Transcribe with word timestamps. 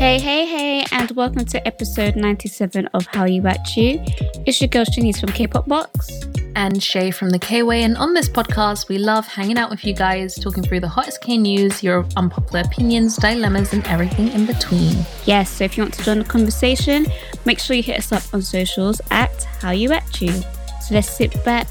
Hey, 0.00 0.18
hey, 0.18 0.46
hey, 0.46 0.84
and 0.92 1.10
welcome 1.10 1.44
to 1.44 1.66
episode 1.66 2.16
97 2.16 2.86
of 2.94 3.04
How 3.08 3.26
You 3.26 3.46
At 3.46 3.76
You. 3.76 4.02
It's 4.46 4.58
your 4.58 4.68
girl 4.68 4.86
Shanice 4.86 5.20
from 5.20 5.30
K-Pop 5.30 5.68
Box. 5.68 6.08
and 6.56 6.82
Shay 6.82 7.10
from 7.10 7.28
the 7.28 7.38
K-Way. 7.38 7.82
And 7.82 7.98
on 7.98 8.14
this 8.14 8.26
podcast, 8.26 8.88
we 8.88 8.96
love 8.96 9.26
hanging 9.26 9.58
out 9.58 9.68
with 9.68 9.84
you 9.84 9.92
guys, 9.92 10.36
talking 10.36 10.62
through 10.62 10.80
the 10.80 10.88
hottest 10.88 11.20
K 11.20 11.36
news, 11.36 11.82
your 11.82 12.06
unpopular 12.16 12.60
opinions, 12.64 13.16
dilemmas, 13.16 13.74
and 13.74 13.86
everything 13.88 14.28
in 14.28 14.46
between. 14.46 14.96
Yes, 15.26 15.50
so 15.50 15.64
if 15.64 15.76
you 15.76 15.82
want 15.82 15.92
to 15.94 16.02
join 16.02 16.18
the 16.18 16.24
conversation, 16.24 17.06
make 17.44 17.58
sure 17.58 17.76
you 17.76 17.82
hit 17.82 17.98
us 17.98 18.10
up 18.10 18.22
on 18.32 18.40
socials 18.40 19.02
at 19.10 19.44
How 19.60 19.72
You 19.72 19.92
At 19.92 20.20
You. 20.22 20.32
So 20.32 20.94
let's 20.94 21.10
sit 21.10 21.44
back, 21.44 21.68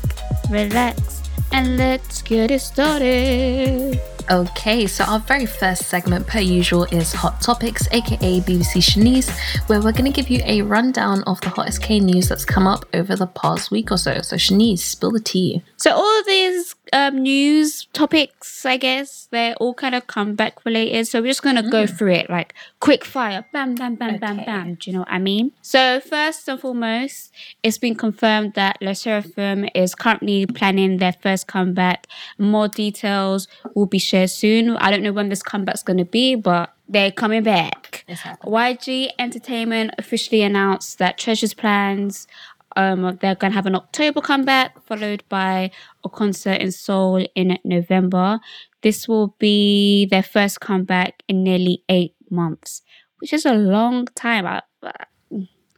relax, 0.51 1.23
and 1.51 1.77
let's 1.77 2.21
get 2.21 2.51
it 2.51 2.61
started. 2.61 3.99
Okay, 4.31 4.85
so 4.85 5.03
our 5.05 5.17
very 5.17 5.47
first 5.47 5.85
segment, 5.85 6.27
per 6.27 6.37
usual, 6.39 6.83
is 6.91 7.11
Hot 7.13 7.41
Topics, 7.41 7.87
aka 7.91 8.39
BBC 8.41 8.77
Shanice, 8.77 9.27
where 9.67 9.81
we're 9.81 9.91
going 9.91 10.05
to 10.05 10.11
give 10.11 10.29
you 10.29 10.39
a 10.45 10.61
rundown 10.61 11.23
of 11.23 11.41
the 11.41 11.49
hottest 11.49 11.81
K 11.81 11.99
news 11.99 12.29
that's 12.29 12.45
come 12.45 12.67
up 12.67 12.85
over 12.93 13.15
the 13.15 13.25
past 13.25 13.71
week 13.71 13.91
or 13.91 13.97
so. 13.97 14.21
So, 14.21 14.35
Shanice, 14.35 14.81
spill 14.81 15.09
the 15.09 15.19
tea. 15.19 15.63
So 15.77 15.95
all 15.95 16.19
of 16.19 16.27
these 16.27 16.75
um, 16.93 17.17
news 17.23 17.87
topics, 17.93 18.65
I 18.65 18.77
guess, 18.77 19.27
they're 19.31 19.55
all 19.55 19.73
kind 19.73 19.95
of 19.95 20.07
comeback 20.07 20.65
related. 20.65 21.07
So 21.07 21.21
we're 21.21 21.27
just 21.27 21.43
gonna 21.43 21.69
go 21.69 21.85
through 21.87 22.13
it 22.13 22.29
like 22.29 22.53
quick 22.79 23.03
fire, 23.05 23.45
bam, 23.53 23.75
bam, 23.75 23.95
bam, 23.95 24.17
bam, 24.17 24.35
Okay. 24.37 24.45
bam. 24.45 24.75
Do 24.75 24.89
you 24.89 24.93
know 24.93 24.99
what 25.01 25.11
I 25.11 25.19
mean? 25.19 25.51
So 25.61 25.99
first 25.99 26.47
and 26.47 26.59
foremost, 26.59 27.31
it's 27.63 27.77
been 27.77 27.95
confirmed 27.95 28.53
that 28.55 28.77
Le 28.81 28.91
Sserafim 28.91 29.69
is 29.75 29.95
currently 29.95 30.45
planning 30.45 30.97
their 30.97 31.13
first 31.13 31.47
comeback. 31.47 32.07
More 32.37 32.67
details 32.67 33.47
will 33.75 33.85
be 33.85 33.99
shared 33.99 34.29
soon. 34.29 34.71
I 34.77 34.91
don't 34.91 35.03
know 35.03 35.13
when 35.13 35.29
this 35.29 35.43
comeback's 35.43 35.83
gonna 35.83 36.05
be, 36.05 36.35
but 36.35 36.73
they're 36.87 37.11
coming 37.11 37.43
back. 37.43 38.03
YG 38.45 39.09
Entertainment 39.19 39.91
officially 39.99 40.41
announced 40.41 40.97
that 40.97 41.17
Treasure's 41.19 41.53
plans 41.53 42.27
um, 42.79 42.99
they're 43.21 43.35
going 43.41 43.51
to 43.51 43.55
have 43.59 43.65
an 43.71 43.75
October 43.75 44.21
comeback, 44.21 44.69
followed 44.87 45.23
by 45.29 45.71
a 46.05 46.09
concert 46.09 46.57
in 46.63 46.71
Seoul 46.71 47.25
in 47.35 47.57
November. 47.63 48.39
This 48.81 49.07
will 49.09 49.35
be 49.39 50.05
their 50.11 50.23
first 50.23 50.59
comeback 50.61 51.11
in 51.27 51.43
nearly 51.43 51.83
eight 51.89 52.15
months, 52.29 52.81
which 53.19 53.33
is 53.33 53.45
a 53.45 53.53
long 53.53 54.07
time. 54.15 54.45
I- 54.45 54.61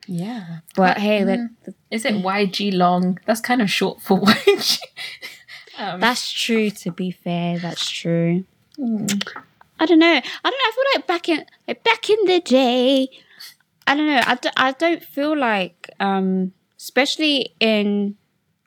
Yeah. 0.07 0.59
But 0.75 0.97
hey, 0.97 1.21
is 1.89 2.05
it 2.05 2.15
YG 2.23 2.71
long? 2.83 3.19
That's 3.25 3.41
kind 3.41 3.61
of 3.61 3.69
short 3.69 4.01
for 4.01 4.19
YG. 4.21 4.79
um, 5.79 5.99
that's 5.99 6.31
true. 6.31 6.69
To 6.83 6.91
be 6.91 7.11
fair, 7.11 7.59
that's 7.59 7.89
true. 7.89 8.43
hmm. 8.77 9.05
I 9.79 9.85
don't 9.87 9.99
know. 9.99 10.19
I 10.43 10.49
don't 10.51 10.59
know. 10.61 10.69
I 10.69 10.71
feel 10.75 10.89
like 10.95 11.07
back 11.07 11.29
in 11.29 11.45
like 11.67 11.83
back 11.83 12.09
in 12.09 12.19
the 12.25 12.39
day, 12.41 13.07
I 13.87 13.95
don't 13.95 14.05
know. 14.07 14.21
I, 14.31 14.35
d- 14.35 14.57
I 14.57 14.71
don't 14.73 15.03
feel 15.03 15.35
like, 15.37 15.89
um, 15.99 16.51
especially 16.81 17.53
in 17.59 18.15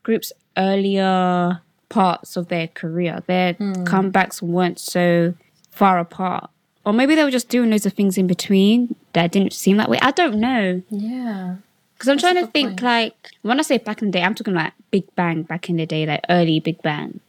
groups 0.05 0.33
earlier 0.57 1.61
parts 1.89 2.37
of 2.37 2.49
their 2.49 2.69
career, 2.69 3.23
their 3.27 3.55
hmm. 3.55 3.73
comebacks 3.85 4.41
weren't 4.41 4.79
so 4.79 5.35
far 5.71 5.99
apart. 5.99 6.49
Or 6.87 6.93
maybe 6.93 7.15
they 7.15 7.25
were 7.25 7.31
just 7.31 7.49
doing 7.49 7.71
loads 7.71 7.87
of 7.87 7.95
things 7.95 8.17
in 8.17 8.27
between 8.27 8.95
that 9.15 9.33
didn't 9.33 9.53
seem 9.53 9.79
that 9.79 9.89
way. 9.89 9.99
I 10.01 10.13
don't 10.13 10.37
know. 10.37 10.83
yeah. 10.91 11.57
Because 11.95 12.09
I'm 12.09 12.17
That's 12.17 12.35
trying 12.35 12.45
to 12.45 12.51
think 12.51 12.71
point. 12.71 12.83
like 12.83 13.31
when 13.43 13.59
I 13.59 13.63
say 13.63 13.79
back 13.79 14.03
in 14.03 14.09
the 14.09 14.13
day, 14.13 14.23
I'm 14.23 14.35
talking 14.35 14.55
like 14.55 14.73
Big 14.91 15.13
Bang 15.15 15.43
back 15.43 15.69
in 15.71 15.77
the 15.77 15.87
day, 15.87 16.05
like 16.07 16.25
early 16.29 16.61
Big 16.61 16.83
Bang, 16.83 17.21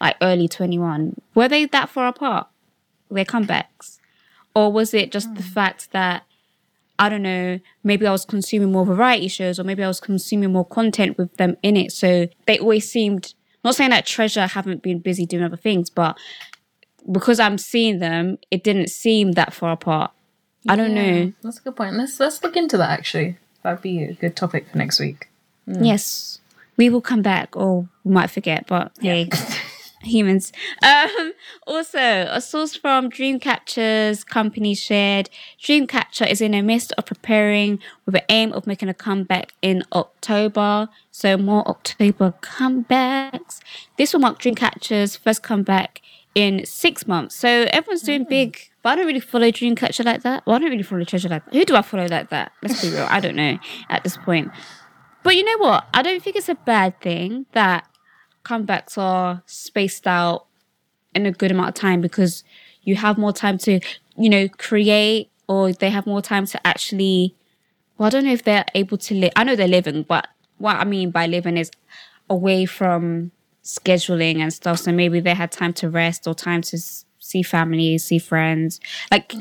like 0.00 0.16
early 0.22 0.48
2NE1. 0.48 1.18
Were 1.34 1.48
they 1.48 1.66
that 1.66 1.88
far 1.88 2.08
apart? 2.08 2.46
Their 3.10 3.24
comebacks, 3.24 3.98
or 4.54 4.72
was 4.72 4.94
it 4.94 5.12
just 5.12 5.34
the 5.34 5.42
hmm. 5.42 5.48
fact 5.48 5.92
that 5.92 6.24
I 6.98 7.08
don't 7.08 7.22
know, 7.22 7.60
maybe 7.84 8.06
I 8.06 8.12
was 8.12 8.24
consuming 8.24 8.72
more 8.72 8.86
variety 8.86 9.28
shows, 9.28 9.58
or 9.60 9.64
maybe 9.64 9.82
I 9.82 9.88
was 9.88 10.00
consuming 10.00 10.52
more 10.52 10.64
content 10.64 11.18
with 11.18 11.36
them 11.36 11.56
in 11.62 11.76
it, 11.76 11.92
so 11.92 12.28
they 12.46 12.58
always 12.58 12.90
seemed. 12.90 13.34
Not 13.64 13.74
saying 13.74 13.90
that 13.90 14.06
Treasure 14.06 14.46
haven't 14.46 14.82
been 14.82 15.00
busy 15.00 15.26
doing 15.26 15.42
other 15.42 15.56
things, 15.56 15.90
but 15.90 16.16
because 17.10 17.40
I'm 17.40 17.58
seeing 17.58 17.98
them, 17.98 18.38
it 18.50 18.62
didn't 18.62 18.90
seem 18.90 19.32
that 19.32 19.52
far 19.52 19.72
apart. 19.72 20.12
I 20.68 20.76
don't 20.76 20.94
know. 20.94 21.32
That's 21.42 21.58
a 21.58 21.62
good 21.62 21.76
point. 21.76 21.94
Let's 21.96 22.18
let's 22.18 22.42
look 22.42 22.56
into 22.56 22.76
that 22.76 22.90
actually. 22.90 23.38
That'd 23.62 23.82
be 23.82 24.02
a 24.04 24.12
good 24.14 24.36
topic 24.36 24.68
for 24.68 24.78
next 24.78 25.00
week. 25.00 25.28
Hmm. 25.64 25.82
Yes, 25.82 26.40
we 26.76 26.88
will 26.90 27.00
come 27.00 27.22
back, 27.22 27.56
or 27.56 27.88
we 28.04 28.12
might 28.12 28.30
forget. 28.30 28.66
But 28.66 28.92
hey, 29.00 29.28
humans. 30.06 30.52
Um, 30.82 31.32
also, 31.66 31.98
a 31.98 32.40
source 32.40 32.74
from 32.76 33.10
Dreamcatcher's 33.10 34.24
company 34.24 34.74
shared 34.74 35.30
Dreamcatcher 35.60 36.28
is 36.28 36.40
in 36.40 36.52
the 36.52 36.62
midst 36.62 36.92
of 36.96 37.06
preparing 37.06 37.78
with 38.04 38.14
the 38.14 38.24
aim 38.28 38.52
of 38.52 38.66
making 38.66 38.88
a 38.88 38.94
comeback 38.94 39.52
in 39.62 39.82
October. 39.92 40.88
So 41.10 41.36
more 41.36 41.66
October 41.68 42.34
comebacks. 42.40 43.60
This 43.96 44.12
will 44.12 44.20
mark 44.20 44.38
Dreamcatcher's 44.38 45.16
first 45.16 45.42
comeback 45.42 46.02
in 46.34 46.64
six 46.66 47.06
months. 47.06 47.34
So 47.34 47.66
everyone's 47.70 48.02
doing 48.02 48.24
big. 48.24 48.58
But 48.82 48.90
I 48.90 48.96
don't 48.96 49.06
really 49.06 49.20
follow 49.20 49.48
Dreamcatcher 49.48 50.04
like 50.04 50.22
that. 50.22 50.46
Well, 50.46 50.54
I 50.54 50.58
don't 50.60 50.70
really 50.70 50.82
follow 50.84 51.02
Treasure 51.02 51.28
like 51.28 51.44
that. 51.46 51.54
Who 51.54 51.64
do 51.64 51.74
I 51.74 51.82
follow 51.82 52.06
like 52.06 52.28
that? 52.28 52.52
Let's 52.62 52.82
be 52.82 52.90
real. 52.90 53.06
I 53.10 53.18
don't 53.18 53.34
know 53.34 53.58
at 53.88 54.04
this 54.04 54.16
point. 54.16 54.52
But 55.24 55.34
you 55.34 55.42
know 55.42 55.58
what? 55.58 55.88
I 55.92 56.02
don't 56.02 56.22
think 56.22 56.36
it's 56.36 56.48
a 56.48 56.54
bad 56.54 57.00
thing 57.00 57.46
that 57.50 57.88
comebacks 58.46 58.96
are 58.96 59.42
spaced 59.46 60.06
out 60.06 60.46
in 61.14 61.26
a 61.26 61.32
good 61.32 61.50
amount 61.50 61.68
of 61.70 61.74
time 61.74 62.00
because 62.00 62.44
you 62.82 62.94
have 62.96 63.18
more 63.18 63.32
time 63.32 63.58
to, 63.58 63.80
you 64.16 64.28
know, 64.30 64.48
create 64.48 65.30
or 65.48 65.72
they 65.72 65.90
have 65.90 66.06
more 66.06 66.22
time 66.22 66.46
to 66.46 66.66
actually. 66.66 67.34
Well, 67.98 68.06
I 68.06 68.10
don't 68.10 68.24
know 68.24 68.32
if 68.32 68.44
they're 68.44 68.66
able 68.74 68.98
to 68.98 69.14
live. 69.14 69.32
I 69.36 69.44
know 69.44 69.56
they're 69.56 69.66
living, 69.68 70.02
but 70.02 70.28
what 70.58 70.76
I 70.76 70.84
mean 70.84 71.10
by 71.10 71.26
living 71.26 71.56
is 71.56 71.70
away 72.28 72.66
from 72.66 73.32
scheduling 73.64 74.38
and 74.38 74.52
stuff. 74.52 74.78
So 74.80 74.92
maybe 74.92 75.18
they 75.20 75.34
had 75.34 75.50
time 75.50 75.72
to 75.74 75.88
rest 75.88 76.26
or 76.28 76.34
time 76.34 76.60
to 76.62 76.76
s- 76.76 77.04
see 77.18 77.42
family, 77.42 77.96
see 77.98 78.18
friends. 78.18 78.80
Like, 79.10 79.34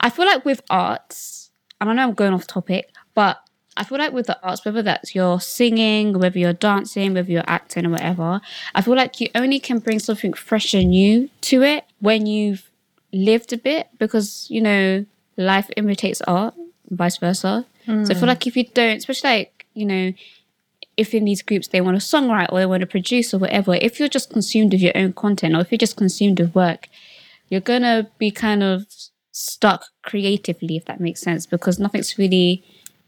I 0.00 0.08
feel 0.10 0.24
like 0.26 0.44
with 0.46 0.62
arts, 0.70 1.50
and 1.80 1.90
I 1.90 1.92
know 1.92 2.02
I'm 2.04 2.14
going 2.14 2.32
off 2.32 2.46
topic, 2.46 2.90
but 3.14 3.38
I 3.76 3.84
feel 3.84 3.98
like 3.98 4.12
with 4.12 4.26
the 4.26 4.38
arts, 4.42 4.64
whether 4.64 4.82
that's 4.82 5.14
you're 5.14 5.40
singing, 5.40 6.18
whether 6.18 6.38
you're 6.38 6.52
dancing, 6.52 7.14
whether 7.14 7.30
you're 7.30 7.44
acting 7.46 7.86
or 7.86 7.90
whatever, 7.90 8.40
I 8.74 8.82
feel 8.82 8.96
like 8.96 9.20
you 9.20 9.28
only 9.34 9.60
can 9.60 9.78
bring 9.78 9.98
something 10.00 10.32
fresh 10.32 10.74
and 10.74 10.90
new 10.90 11.30
to 11.42 11.62
it 11.62 11.84
when 12.00 12.26
you've 12.26 12.70
lived 13.12 13.52
a 13.52 13.56
bit 13.56 13.88
because, 13.98 14.46
you 14.50 14.60
know, 14.60 15.06
life 15.36 15.70
imitates 15.76 16.20
art, 16.22 16.54
vice 16.90 17.18
versa. 17.18 17.64
So 17.86 17.92
I 17.92 18.04
feel 18.04 18.20
hmm. 18.20 18.26
like 18.26 18.46
if 18.46 18.56
you 18.56 18.64
don't, 18.64 18.98
especially 18.98 19.30
like, 19.30 19.66
you 19.74 19.86
know, 19.86 20.12
if 20.96 21.14
in 21.14 21.24
these 21.24 21.42
groups 21.42 21.68
they 21.68 21.80
want 21.80 22.00
to 22.00 22.06
songwrite 22.06 22.52
or 22.52 22.58
they 22.58 22.66
want 22.66 22.82
to 22.82 22.86
produce 22.86 23.32
or 23.32 23.38
whatever, 23.38 23.74
if 23.74 23.98
you're 23.98 24.08
just 24.08 24.32
consumed 24.32 24.72
with 24.72 24.82
your 24.82 24.96
own 24.96 25.12
content 25.12 25.56
or 25.56 25.60
if 25.60 25.72
you're 25.72 25.78
just 25.78 25.96
consumed 25.96 26.38
with 26.38 26.54
work, 26.54 26.88
you're 27.48 27.60
gonna 27.60 28.08
be 28.18 28.30
kind 28.30 28.62
of 28.62 28.86
stuck 29.32 29.86
creatively, 30.02 30.76
if 30.76 30.84
that 30.84 31.00
makes 31.00 31.20
sense, 31.20 31.46
because 31.46 31.78
nothing's 31.78 32.18
really 32.18 32.62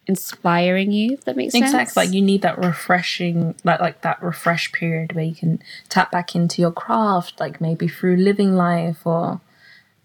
inspiring 0.07 0.93
you, 0.93 1.13
if 1.15 1.25
that 1.25 1.37
makes 1.37 1.53
sense. 1.53 1.67
Exactly. 1.67 2.05
Like 2.05 2.15
you 2.15 2.23
need 2.23 2.43
that 2.43 2.59
refreshing, 2.59 3.55
like 3.65 3.81
like 3.81 4.03
that 4.03 4.23
refresh 4.23 4.73
period 4.73 5.15
where 5.15 5.25
you 5.25 5.35
can 5.35 5.63
tap 5.89 6.11
back 6.11 6.35
into 6.35 6.61
your 6.61 6.73
craft, 6.73 7.39
like 7.41 7.61
maybe 7.61 7.89
through 7.89 8.17
living 8.17 8.55
life 8.55 9.07
or. 9.07 9.41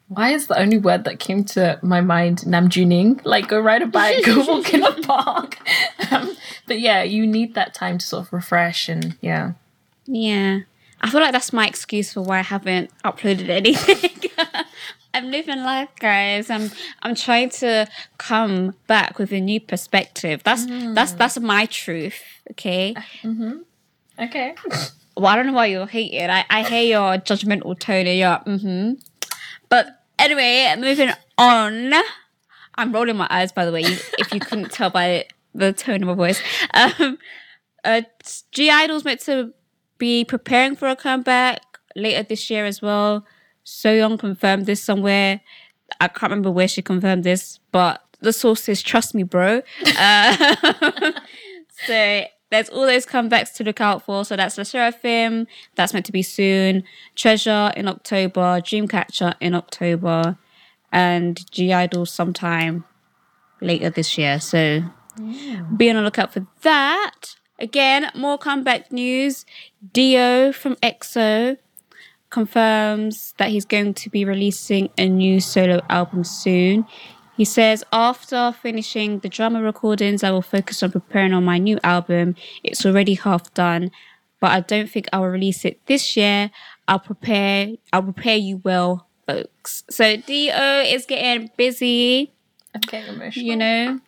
Why 0.09 0.29
is 0.29 0.47
the 0.47 0.57
only 0.57 0.77
word 0.77 1.03
that 1.03 1.19
came 1.19 1.43
to 1.45 1.79
my 1.81 1.99
mind 1.99 2.43
namjooning? 2.47 3.19
Like 3.25 3.49
go 3.49 3.59
ride 3.59 3.81
a 3.81 3.87
bike, 3.87 4.23
go 4.23 4.39
walk 4.45 4.73
in 4.73 4.83
a 4.83 4.93
park. 5.01 5.57
Um, 6.09 6.37
but 6.67 6.79
yeah, 6.79 7.03
you 7.03 7.27
need 7.27 7.53
that 7.55 7.73
time 7.73 7.97
to 7.97 8.05
sort 8.05 8.27
of 8.27 8.31
refresh 8.31 8.87
and 8.87 9.17
yeah. 9.19 9.53
Yeah. 10.05 10.59
I 11.01 11.09
feel 11.09 11.19
like 11.19 11.33
that's 11.33 11.51
my 11.51 11.67
excuse 11.67 12.13
for 12.13 12.21
why 12.21 12.39
I 12.39 12.43
haven't 12.43 12.91
uploaded 13.03 13.49
anything. 13.49 14.09
I'm 15.17 15.31
living 15.31 15.63
life, 15.63 15.89
guys. 15.99 16.51
I'm 16.51 16.69
I'm 17.01 17.15
trying 17.15 17.49
to 17.61 17.87
come 18.19 18.75
back 18.85 19.17
with 19.17 19.31
a 19.31 19.41
new 19.41 19.59
perspective. 19.59 20.43
That's 20.43 20.67
that's 20.93 21.13
that's 21.13 21.39
my 21.39 21.65
truth. 21.65 22.21
Okay. 22.51 22.93
Okay. 24.19 24.53
Well, 25.15 25.25
I 25.25 25.35
don't 25.35 25.47
know 25.47 25.53
why 25.53 25.65
you're 25.65 25.87
hating. 25.87 26.29
I, 26.29 26.45
I 26.51 26.61
hear 26.61 26.83
your 26.83 27.17
judgmental 27.17 27.77
tone 27.79 28.05
and 28.05 28.19
your 28.19 28.37
mm-hmm. 28.45 28.93
But 29.69 30.03
anyway, 30.19 30.75
moving 30.77 31.09
on. 31.39 31.93
I'm 32.75 32.91
rolling 32.93 33.17
my 33.17 33.27
eyes, 33.31 33.51
by 33.51 33.65
the 33.65 33.71
way, 33.71 33.81
if 33.81 34.31
you 34.31 34.39
couldn't 34.39 34.71
tell 34.71 34.91
by 34.91 35.25
the 35.55 35.73
tone 35.73 36.03
of 36.03 36.09
my 36.09 36.13
voice. 36.13 36.39
Um, 36.75 37.17
uh, 37.83 38.03
(G)I-DLE's 38.51 39.03
meant 39.03 39.21
to 39.21 39.53
be 39.97 40.23
preparing 40.23 40.75
for 40.75 40.87
a 40.87 40.95
comeback 40.95 41.61
later 41.95 42.21
this 42.21 42.51
year 42.51 42.67
as 42.67 42.83
well. 42.83 43.25
Soyeon 43.67 44.17
confirmed 44.17 44.65
this 44.65 44.81
somewhere. 44.81 45.41
I 45.99 46.07
can't 46.07 46.31
remember 46.31 46.49
where 46.49 46.69
she 46.69 46.81
confirmed 46.81 47.25
this, 47.25 47.59
but 47.73 48.01
the 48.21 48.31
sources 48.31 48.81
trust 48.81 49.13
me, 49.13 49.23
bro. 49.23 49.61
Uh, 49.97 50.53
so 51.85 52.23
there's 52.49 52.69
all 52.69 52.85
those 52.85 53.05
comebacks 53.05 53.53
to 53.55 53.65
look 53.65 53.81
out 53.81 54.03
for. 54.03 54.23
So 54.23 54.37
that's 54.37 54.55
the 54.55 54.61
Sserafim, 54.61 55.47
that's 55.75 55.93
meant 55.93 56.05
to 56.05 56.13
be 56.13 56.23
soon. 56.23 56.83
Treasure 57.15 57.73
in 57.75 57.89
October, 57.89 58.61
Dreamcatcher 58.61 59.35
in 59.41 59.53
October, 59.53 60.37
and 60.93 61.45
(G)I-DLE 61.51 62.05
sometime 62.07 62.85
later 63.59 63.89
this 63.89 64.17
year. 64.17 64.39
So 64.39 64.83
be 65.75 65.89
on 65.89 65.97
the 65.97 66.01
lookout 66.01 66.31
for 66.31 66.47
that. 66.61 67.35
Again, 67.59 68.11
more 68.15 68.37
comeback 68.37 68.93
news. 68.93 69.45
D.O. 69.91 70.53
from 70.53 70.75
EXO 70.77 71.57
confirms 72.29 73.33
that 73.37 73.49
he's 73.49 73.65
going 73.65 73.93
to 73.93 74.09
be 74.09 74.25
releasing 74.25 74.89
a 74.97 75.07
new 75.07 75.39
solo 75.39 75.81
album 75.89 76.23
soon. 76.23 76.85
He 77.35 77.45
says, 77.45 77.83
after 77.93 78.51
finishing 78.51 79.19
the 79.19 79.29
drama 79.29 79.61
recordings, 79.61 80.23
I 80.23 80.31
will 80.31 80.41
focus 80.41 80.81
on 80.81 80.91
preparing 80.91 81.33
on 81.33 81.45
my 81.45 81.57
new 81.59 81.79
album. 81.83 82.35
It's 82.63 82.85
already 82.85 83.13
half 83.13 83.53
done, 83.53 83.91
but 84.39 84.51
I 84.51 84.61
don't 84.61 84.89
think 84.89 85.07
I 85.13 85.19
will 85.19 85.27
release 85.27 85.63
it 85.63 85.79
this 85.85 86.17
year. 86.17 86.49
I'll 86.87 86.99
prepare, 86.99 87.73
I'll 87.93 88.03
prepare 88.03 88.37
you 88.37 88.57
well, 88.63 89.07
folks. 89.27 89.83
So 89.89 90.17
Do 90.17 90.33
is 90.33 91.05
getting 91.05 91.51
busy. 91.55 92.33
I'm 92.73 92.81
getting 92.81 93.13
emotional. 93.13 93.45
You 93.45 93.55
know, 93.55 93.99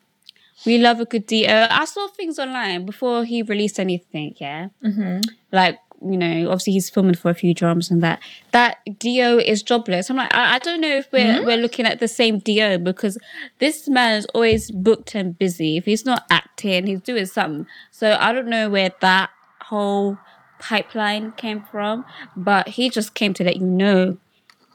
we 0.66 0.78
love 0.78 1.00
a 1.00 1.06
good 1.06 1.28
Do. 1.28 1.46
I 1.48 1.86
saw 1.86 2.08
things 2.08 2.40
online 2.40 2.86
before 2.86 3.26
he 3.26 3.44
released 3.44 3.80
anything, 3.80 4.34
yeah? 4.38 4.70
Mm-hmm. 4.84 5.22
Like, 5.52 5.80
you 6.02 6.18
know, 6.18 6.48
obviously 6.48 6.74
he's 6.74 6.90
filming 6.90 7.16
for 7.16 7.30
a 7.30 7.34
few 7.34 7.54
dramas 7.54 7.92
and 7.92 8.02
that. 8.04 8.20
That 8.52 8.78
D.O. 9.00 9.38
is 9.38 9.64
jobless. 9.64 10.10
I'm 10.10 10.18
like, 10.18 10.34
I, 10.34 10.56
I 10.56 10.60
don't 10.60 10.82
know 10.82 10.96
if 10.96 11.12
we're 11.12 11.20
mm-hmm. 11.20 11.46
we're 11.46 11.58
looking 11.58 11.86
at 11.86 12.00
the 12.00 12.08
same 12.08 12.40
D.O. 12.40 12.78
because 12.80 13.18
this 13.60 13.88
man 13.88 14.18
is 14.18 14.26
always 14.34 14.72
booked 14.72 15.16
and 15.16 15.38
busy. 15.38 15.78
If 15.78 15.86
he's 15.86 16.06
not 16.06 16.26
acting, 16.30 16.88
he's 16.88 17.02
doing 17.02 17.26
something. 17.26 17.68
So 17.92 18.18
I 18.20 18.32
don't 18.32 18.48
know 18.48 18.70
where 18.70 18.92
that 19.02 19.30
whole 19.62 20.18
pipeline 20.60 21.32
came 21.34 21.64
from, 21.64 22.06
but 22.36 22.70
he 22.70 22.90
just 22.90 23.14
came 23.14 23.34
to 23.36 23.44
let 23.44 23.58
you 23.58 23.66
know 23.66 24.18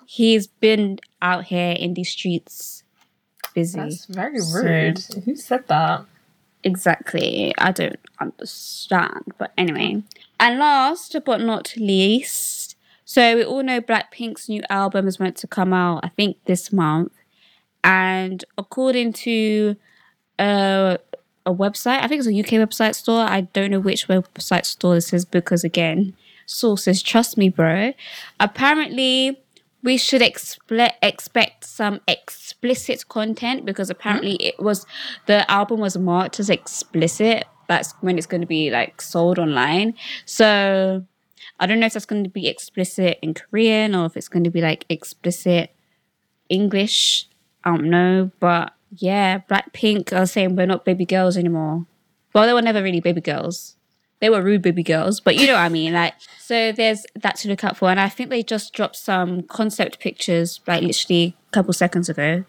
he's 0.06 0.47
been 0.47 0.99
out 1.23 1.44
here 1.44 1.73
in 1.73 1.94
these 1.94 2.11
streets 2.11 2.85
busy. 3.55 3.79
That's 3.79 4.06
very 4.06 4.41
So- 4.41 4.61
rude. 4.61 4.99
Who 5.25 5.37
said 5.37 5.67
that? 5.69 6.05
Exactly. 6.62 7.55
I 7.59 7.73
don't 7.73 8.00
understand. 8.20 9.35
But 9.38 9.53
anyway. 9.56 10.03
And 10.41 10.59
last 10.59 11.17
but 11.25 11.41
not 11.41 11.75
least, 11.77 12.77
so 13.05 13.37
we 13.37 13.45
all 13.45 13.63
know 13.63 13.81
Blackpink's 13.81 14.49
new 14.49 14.63
album 14.69 15.07
is 15.07 15.21
meant 15.21 15.37
to 15.39 15.47
come 15.47 15.73
out, 15.73 16.01
I 16.05 16.09
think, 16.09 16.37
this 16.47 16.73
month. 16.73 17.13
And 17.83 18.45
according 18.57 19.13
to 19.13 19.77
uh, 20.39 20.97
a 21.47 21.55
website, 21.55 22.03
I 22.03 22.09
think 22.09 22.21
it's 22.21 22.29
a 22.29 22.39
UK 22.39 22.67
website 22.69 22.95
store. 22.95 23.21
I 23.21 23.43
don't 23.43 23.71
know 23.71 23.81
which 23.81 24.09
website 24.09 24.65
store 24.65 24.95
this 24.95 25.13
is 25.13 25.25
because, 25.25 25.65
again, 25.65 26.15
sources, 26.47 27.03
trust 27.03 27.37
me, 27.37 27.49
bro. 27.49 27.93
Apparently, 28.41 29.39
we 29.83 29.99
should 29.99 30.23
expl- 30.23 30.93
expect 31.03 31.65
some 31.65 32.01
explicit 32.09 33.07
content 33.09 33.67
because 33.67 33.91
apparently 33.91 34.37
it 34.37 34.59
was 34.59 34.87
the 35.27 35.49
album 35.51 35.79
was 35.79 35.97
marked 35.97 36.41
as 36.41 36.49
explicit. 36.49 37.45
That's 37.69 37.93
when 38.01 38.19
it's 38.19 38.27
going 38.27 38.41
to 38.41 38.47
be 38.47 38.71
like 38.71 39.01
sold 39.01 39.39
online. 39.39 39.95
So 40.25 41.05
I 41.61 41.67
don't 41.67 41.81
know 41.81 41.87
if 41.87 41.93
that's 41.93 42.07
going 42.07 42.25
to 42.25 42.31
be 42.31 42.49
explicit 42.49 43.19
in 43.23 43.35
Korean 43.35 43.95
or 43.95 44.07
if 44.07 44.17
it's 44.17 44.29
going 44.29 44.45
to 44.45 44.51
be 44.51 44.61
like 44.61 44.85
explicit 44.89 45.71
English. 46.49 47.29
I 47.65 47.71
don't 47.71 47.91
know, 47.91 48.31
but 48.41 48.75
yeah, 48.97 49.41
Blackpink 49.49 50.13
are 50.13 50.27
saying 50.27 50.57
we're 50.57 50.67
not 50.67 50.85
baby 50.85 51.07
girls 51.07 51.37
anymore. 51.37 51.87
Well, 52.35 52.47
they 52.47 52.53
were 52.53 52.63
never 52.63 52.83
really 52.83 53.01
baby 53.01 53.21
girls. 53.21 53.77
They 54.21 54.31
were 54.31 54.43
rude 54.43 54.63
baby 54.63 54.83
girls, 54.83 55.21
but 55.21 55.37
you 55.37 55.47
know 55.47 55.55
what 55.55 55.61
I 55.61 55.69
mean. 55.69 55.93
Like, 55.93 56.15
so 56.39 56.73
there's 56.73 57.05
that 57.15 57.37
to 57.37 57.49
look 57.49 57.65
out 57.65 57.77
for, 57.77 57.91
and 57.91 58.01
I 58.01 58.09
think 58.09 58.31
they 58.31 58.43
just 58.43 58.73
dropped 58.73 58.97
some 58.97 59.43
concept 59.43 59.99
pictures, 59.99 60.61
like 60.67 60.83
literally 60.83 61.37
a 61.49 61.51
couple 61.51 61.73
seconds 61.73 62.09
ago, 62.09 62.45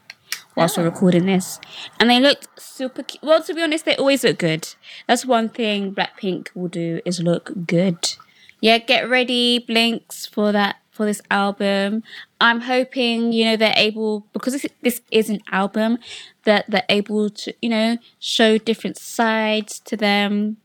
whilst 0.56 0.78
we're 0.78 0.84
recording 0.86 1.26
this, 1.26 1.60
and 2.00 2.10
they 2.10 2.20
looked 2.20 2.48
super. 2.60 3.04
Cute. 3.04 3.24
Well, 3.24 3.44
to 3.44 3.54
be 3.54 3.62
honest, 3.62 3.86
they 3.86 3.96
always 3.96 4.24
look 4.24 4.38
good. 4.38 4.68
That's 5.08 5.26
one 5.26 5.50
thing 5.50 5.94
Blackpink 5.94 6.50
will 6.56 6.68
do 6.68 7.02
is 7.06 7.22
look 7.22 7.52
good. 7.66 8.16
Yeah, 8.62 8.78
get 8.78 9.10
ready, 9.10 9.60
Blinks, 9.60 10.26
for 10.26 10.52
that 10.52 10.78
for 10.96 11.06
this 11.06 11.22
album. 11.30 12.04
I'm 12.40 12.62
hoping 12.62 13.34
you 13.34 13.46
know 13.46 13.58
they're 13.58 13.74
able 13.76 14.26
because 14.34 14.54
this, 14.54 14.66
this 14.82 15.02
is 15.12 15.30
an 15.30 15.42
album 15.52 16.00
that 16.46 16.66
they're 16.70 16.86
able 16.90 17.30
to 17.30 17.54
you 17.62 17.70
know 17.70 17.98
show 18.20 18.58
different 18.58 18.98
sides 18.98 19.80
to 19.82 19.98
them. 19.98 20.58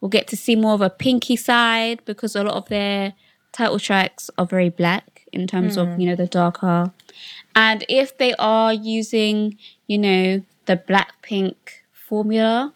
We'll 0.00 0.08
get 0.08 0.26
to 0.28 0.36
see 0.36 0.56
more 0.56 0.74
of 0.74 0.80
a 0.80 0.90
pinky 0.90 1.36
side 1.36 2.02
because 2.04 2.34
a 2.34 2.42
lot 2.42 2.54
of 2.54 2.68
their 2.68 3.14
title 3.52 3.78
tracks 3.78 4.30
are 4.38 4.46
very 4.46 4.70
black 4.70 5.09
in 5.32 5.46
terms 5.46 5.76
of 5.76 5.88
mm. 5.88 6.00
you 6.00 6.08
know 6.08 6.16
the 6.16 6.26
darker. 6.26 6.92
And 7.54 7.84
if 7.88 8.16
they 8.18 8.34
are 8.34 8.72
using 8.72 9.58
you 9.86 9.98
know 9.98 10.42
the 10.66 10.76
black 10.76 11.22
pink 11.22 11.84
formula, 11.92 12.74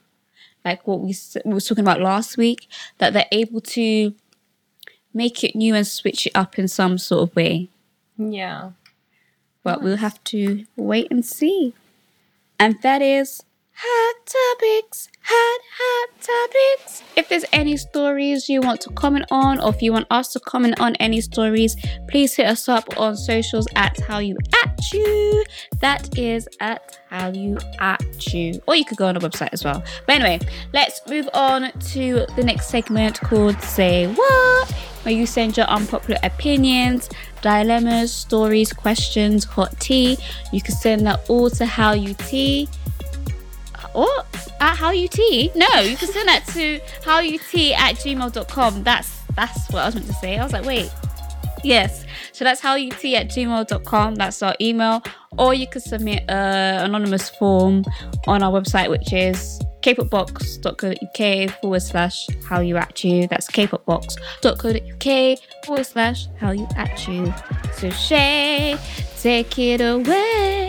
like 0.64 0.86
what 0.86 1.00
we, 1.00 1.14
we 1.44 1.54
were 1.54 1.60
talking 1.60 1.84
about 1.84 2.00
last 2.00 2.36
week, 2.36 2.68
that 2.98 3.12
they're 3.12 3.26
able 3.32 3.60
to 3.60 4.14
make 5.12 5.44
it 5.44 5.54
new 5.54 5.74
and 5.74 5.86
switch 5.86 6.26
it 6.26 6.32
up 6.34 6.58
in 6.58 6.66
some 6.68 6.98
sort 6.98 7.28
of 7.28 7.36
way. 7.36 7.68
Yeah. 8.16 8.70
But 9.62 9.82
we'll 9.82 9.98
have 9.98 10.22
to 10.24 10.66
wait 10.76 11.08
and 11.10 11.24
see. 11.24 11.72
And 12.58 12.80
that 12.82 13.00
is 13.00 13.42
Hot 13.76 14.14
Topics. 14.24 15.08
Hot, 15.22 15.60
hot 15.78 16.08
topics. 16.20 17.02
If 17.16 17.28
there's 17.28 17.44
any 17.52 17.76
stories 17.76 18.48
you 18.48 18.60
want 18.60 18.80
to 18.82 18.90
comment 18.90 19.24
on, 19.32 19.58
or 19.58 19.70
if 19.70 19.82
you 19.82 19.92
want 19.92 20.06
us 20.10 20.32
to 20.34 20.40
comment 20.40 20.78
on 20.78 20.94
any 20.96 21.20
stories, 21.20 21.74
please 22.08 22.36
hit 22.36 22.46
us 22.46 22.68
up 22.68 22.84
on 23.00 23.16
socials 23.16 23.66
at 23.74 23.98
How 24.00 24.18
You 24.18 24.36
At 24.62 24.92
You. 24.92 25.44
That 25.80 26.16
is 26.16 26.46
at 26.60 27.00
How 27.10 27.32
You 27.32 27.58
At 27.80 28.32
You. 28.32 28.60
Or 28.68 28.76
you 28.76 28.84
could 28.84 28.98
go 28.98 29.08
on 29.08 29.14
the 29.14 29.20
website 29.20 29.52
as 29.52 29.64
well. 29.64 29.82
But 30.06 30.20
anyway, 30.20 30.46
let's 30.72 31.00
move 31.08 31.28
on 31.34 31.72
to 31.72 32.26
the 32.36 32.44
next 32.44 32.68
segment 32.68 33.20
called 33.22 33.60
Say 33.60 34.06
What, 34.06 34.70
where 35.02 35.14
you 35.14 35.26
send 35.26 35.56
your 35.56 35.66
unpopular 35.66 36.20
opinions, 36.22 37.08
dilemmas, 37.42 38.12
stories, 38.12 38.72
questions, 38.72 39.44
hot 39.44 39.80
tea. 39.80 40.16
You 40.52 40.62
can 40.62 40.76
send 40.76 41.04
that 41.08 41.28
all 41.28 41.50
to 41.50 41.66
How 41.66 41.92
You 41.92 42.14
Tea 42.14 42.68
or 43.94 44.08
at 44.60 44.76
how 44.76 44.90
you 44.90 45.08
tea. 45.08 45.50
No, 45.54 45.80
you 45.80 45.96
can 45.96 46.08
send 46.08 46.28
that 46.28 46.46
to 46.48 46.80
how 47.04 47.20
you 47.20 47.38
tea 47.38 47.74
at 47.74 47.96
gmail.com. 47.96 48.82
That's 48.82 49.20
that's 49.36 49.70
what 49.70 49.82
I 49.82 49.86
was 49.86 49.94
meant 49.94 50.06
to 50.06 50.12
say. 50.14 50.38
I 50.38 50.44
was 50.44 50.52
like, 50.52 50.64
wait. 50.64 50.92
Yes. 51.62 52.04
So 52.32 52.44
that's 52.44 52.60
how 52.60 52.74
you 52.74 52.90
tea 52.90 53.16
at 53.16 53.28
gmail.com. 53.28 54.16
That's 54.16 54.42
our 54.42 54.54
email. 54.60 55.02
Or 55.38 55.54
you 55.54 55.66
can 55.66 55.80
submit 55.80 56.24
an 56.28 56.84
anonymous 56.84 57.30
form 57.30 57.84
on 58.26 58.42
our 58.42 58.52
website, 58.52 58.90
which 58.90 59.12
is 59.12 59.60
kpopbox.co.uk 59.82 61.60
forward 61.60 61.82
slash 61.82 62.26
how 62.48 62.60
you 62.60 62.76
at 62.76 63.02
you. 63.04 63.26
That's 63.28 63.48
kpopbox.co.uk 63.50 65.38
forward 65.64 65.86
slash 65.86 66.26
how 66.38 66.52
you 66.52 66.68
at 66.76 67.08
you. 67.08 67.32
So 67.74 67.90
Shay, 67.90 68.76
take 69.18 69.58
it 69.58 69.80
away. 69.80 70.63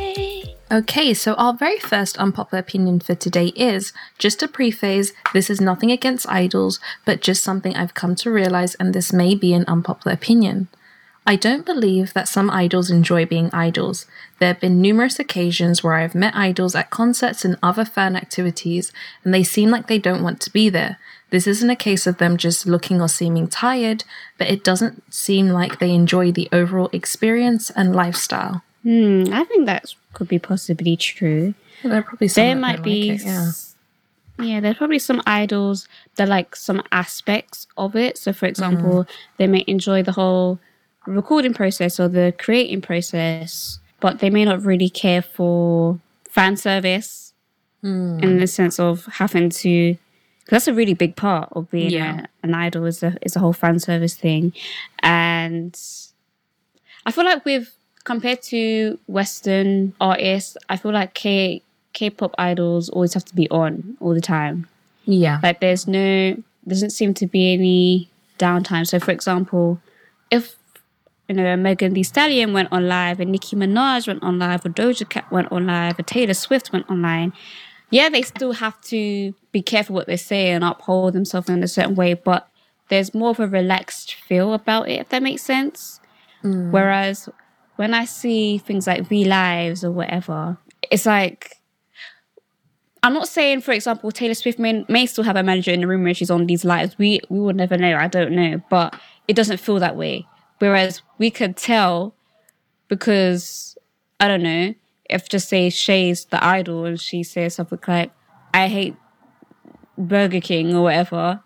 Okay, 0.75 1.13
so 1.13 1.35
our 1.35 1.53
very 1.53 1.79
first 1.79 2.17
unpopular 2.17 2.59
opinion 2.59 2.99
for 2.99 3.15
today 3.15 3.53
is 3.55 3.93
just 4.17 4.43
a 4.43 4.47
preface 4.49 5.13
this 5.33 5.49
is 5.49 5.61
nothing 5.61 5.89
against 5.89 6.27
idols, 6.27 6.81
but 7.05 7.21
just 7.21 7.45
something 7.45 7.73
I've 7.73 7.93
come 7.93 8.13
to 8.15 8.29
realize, 8.29 8.75
and 8.75 8.93
this 8.93 9.13
may 9.13 9.35
be 9.35 9.53
an 9.53 9.63
unpopular 9.69 10.13
opinion. 10.13 10.67
I 11.25 11.37
don't 11.37 11.65
believe 11.65 12.11
that 12.11 12.27
some 12.27 12.49
idols 12.49 12.91
enjoy 12.91 13.25
being 13.25 13.49
idols. 13.53 14.05
There 14.39 14.49
have 14.49 14.59
been 14.59 14.81
numerous 14.81 15.17
occasions 15.17 15.81
where 15.81 15.93
I've 15.93 16.13
met 16.13 16.35
idols 16.35 16.75
at 16.75 16.89
concerts 16.89 17.45
and 17.45 17.55
other 17.63 17.85
fan 17.85 18.17
activities, 18.17 18.91
and 19.23 19.33
they 19.33 19.43
seem 19.45 19.69
like 19.69 19.87
they 19.87 19.97
don't 19.97 20.23
want 20.23 20.41
to 20.41 20.51
be 20.51 20.67
there. 20.67 20.97
This 21.29 21.47
isn't 21.47 21.69
a 21.69 21.77
case 21.77 22.05
of 22.05 22.17
them 22.17 22.35
just 22.35 22.65
looking 22.65 22.99
or 22.99 23.07
seeming 23.07 23.47
tired, 23.47 24.03
but 24.37 24.49
it 24.49 24.61
doesn't 24.61 25.13
seem 25.13 25.47
like 25.47 25.79
they 25.79 25.93
enjoy 25.93 26.33
the 26.33 26.49
overall 26.51 26.89
experience 26.91 27.69
and 27.69 27.95
lifestyle. 27.95 28.61
Hmm, 28.85 29.33
I 29.33 29.45
think 29.45 29.65
that 29.67 29.95
could 30.15 30.27
be 30.27 30.39
possibly 30.39 30.97
true. 30.97 31.53
There 31.83 32.01
probably 32.01 32.29
some 32.29 32.43
there 32.43 32.55
that 32.55 32.61
might 32.61 32.83
be 32.83 33.11
like 33.11 33.21
it, 33.21 33.25
yeah. 33.25 33.51
Yeah, 34.37 34.59
there's 34.59 34.77
probably 34.77 34.99
some 34.99 35.21
idols 35.25 35.87
that 36.15 36.27
like 36.27 36.55
some 36.55 36.81
aspects 36.91 37.67
of 37.77 37.95
it. 37.95 38.17
So, 38.17 38.33
for 38.33 38.45
mm-hmm. 38.45 38.49
example, 38.49 39.07
they 39.37 39.47
may 39.47 39.63
enjoy 39.67 40.03
the 40.03 40.11
whole 40.11 40.59
recording 41.05 41.53
process 41.53 41.99
or 41.99 42.07
the 42.07 42.33
creating 42.37 42.81
process, 42.81 43.79
but 43.99 44.19
they 44.19 44.29
may 44.29 44.43
not 44.43 44.63
really 44.63 44.89
care 44.89 45.21
for 45.21 45.99
fan 46.29 46.57
service 46.57 47.33
hmm. 47.81 48.19
in 48.19 48.39
the 48.39 48.47
sense 48.47 48.79
of 48.79 49.05
having 49.05 49.49
to. 49.49 49.97
Cause 50.45 50.51
that's 50.51 50.67
a 50.67 50.73
really 50.73 50.93
big 50.93 51.15
part 51.15 51.49
of 51.53 51.71
being 51.71 51.89
Yeah. 51.89 52.25
a, 52.43 52.45
an 52.45 52.53
idol 52.53 52.85
is 52.85 53.01
a 53.01 53.17
is 53.21 53.35
a 53.35 53.39
whole 53.39 53.53
fan 53.53 53.79
service 53.79 54.15
thing, 54.15 54.53
and 54.99 55.79
I 57.05 57.11
feel 57.11 57.25
like 57.25 57.43
with 57.45 57.75
compared 58.05 58.41
to 58.43 58.97
Western 59.07 59.93
artists, 59.99 60.55
I 60.69 60.77
feel 60.77 60.93
like 60.93 61.13
K 61.13 61.61
K-pop 61.93 62.33
idols 62.37 62.89
always 62.89 63.13
have 63.13 63.25
to 63.25 63.35
be 63.35 63.49
on 63.49 63.97
all 63.99 64.13
the 64.13 64.21
time. 64.21 64.67
Yeah. 65.05 65.39
Like 65.43 65.59
there's 65.59 65.87
no 65.87 65.99
there 65.99 66.43
doesn't 66.65 66.91
seem 66.91 67.13
to 67.15 67.27
be 67.27 67.53
any 67.53 68.09
downtime. 68.39 68.87
So 68.87 68.99
for 68.99 69.11
example, 69.11 69.81
if 70.31 70.55
you 71.27 71.35
know 71.35 71.55
Megan 71.57 71.93
Thee 71.93 72.03
Stallion 72.03 72.53
went 72.53 72.69
on 72.71 72.87
live 72.87 73.19
and 73.19 73.31
Nicki 73.31 73.55
Minaj 73.55 74.07
went 74.07 74.23
on 74.23 74.39
live 74.39 74.65
or 74.65 74.69
Doja 74.69 75.07
Cat 75.07 75.29
went 75.31 75.51
on 75.51 75.67
live 75.67 75.99
or 75.99 76.03
Taylor 76.03 76.33
Swift 76.33 76.71
went 76.71 76.89
online, 76.89 77.33
yeah, 77.89 78.09
they 78.09 78.21
still 78.21 78.53
have 78.53 78.79
to 78.81 79.33
be 79.51 79.61
careful 79.61 79.95
what 79.95 80.07
they 80.07 80.17
say 80.17 80.49
and 80.49 80.63
uphold 80.63 81.13
themselves 81.13 81.49
in 81.49 81.63
a 81.63 81.67
certain 81.67 81.95
way, 81.95 82.13
but 82.13 82.47
there's 82.89 83.13
more 83.13 83.31
of 83.31 83.39
a 83.39 83.47
relaxed 83.47 84.13
feel 84.13 84.53
about 84.53 84.89
it, 84.89 84.99
if 84.99 85.09
that 85.09 85.23
makes 85.23 85.41
sense. 85.41 85.99
Mm. 86.43 86.71
Whereas 86.71 87.29
when 87.75 87.93
I 87.93 88.05
see 88.05 88.57
things 88.57 88.87
like 88.87 89.07
V 89.07 89.25
Lives 89.25 89.83
or 89.83 89.91
whatever, 89.91 90.57
it's 90.89 91.05
like 91.05 91.61
I'm 93.05 93.13
not 93.13 93.27
saying, 93.27 93.61
for 93.61 93.71
example, 93.71 94.11
Taylor 94.11 94.33
Swift 94.33 94.57
may, 94.57 94.83
may 94.89 95.05
still 95.05 95.23
have 95.23 95.35
a 95.35 95.43
manager 95.43 95.69
in 95.69 95.81
the 95.81 95.87
room 95.87 96.03
when 96.03 96.15
she's 96.15 96.31
on 96.31 96.47
these 96.47 96.65
lives. 96.65 96.97
We 96.97 97.21
we 97.29 97.39
will 97.39 97.53
never 97.53 97.77
know. 97.77 97.95
I 97.95 98.07
don't 98.07 98.31
know, 98.31 98.61
but 98.67 98.99
it 99.27 99.35
doesn't 99.35 99.59
feel 99.59 99.77
that 99.79 99.95
way. 99.95 100.27
Whereas 100.57 101.03
we 101.19 101.29
could 101.29 101.55
tell 101.55 102.15
because 102.87 103.77
I 104.19 104.27
don't 104.27 104.41
know 104.41 104.73
if 105.07 105.29
just 105.29 105.49
say 105.49 105.69
Shay's 105.69 106.25
the 106.25 106.43
idol 106.43 106.85
and 106.85 106.99
she 106.99 107.21
says 107.21 107.53
something 107.53 107.77
like, 107.87 108.11
"I 108.55 108.69
hate 108.69 108.95
Burger 109.99 110.41
King" 110.41 110.75
or 110.75 110.81
whatever, 110.81 111.41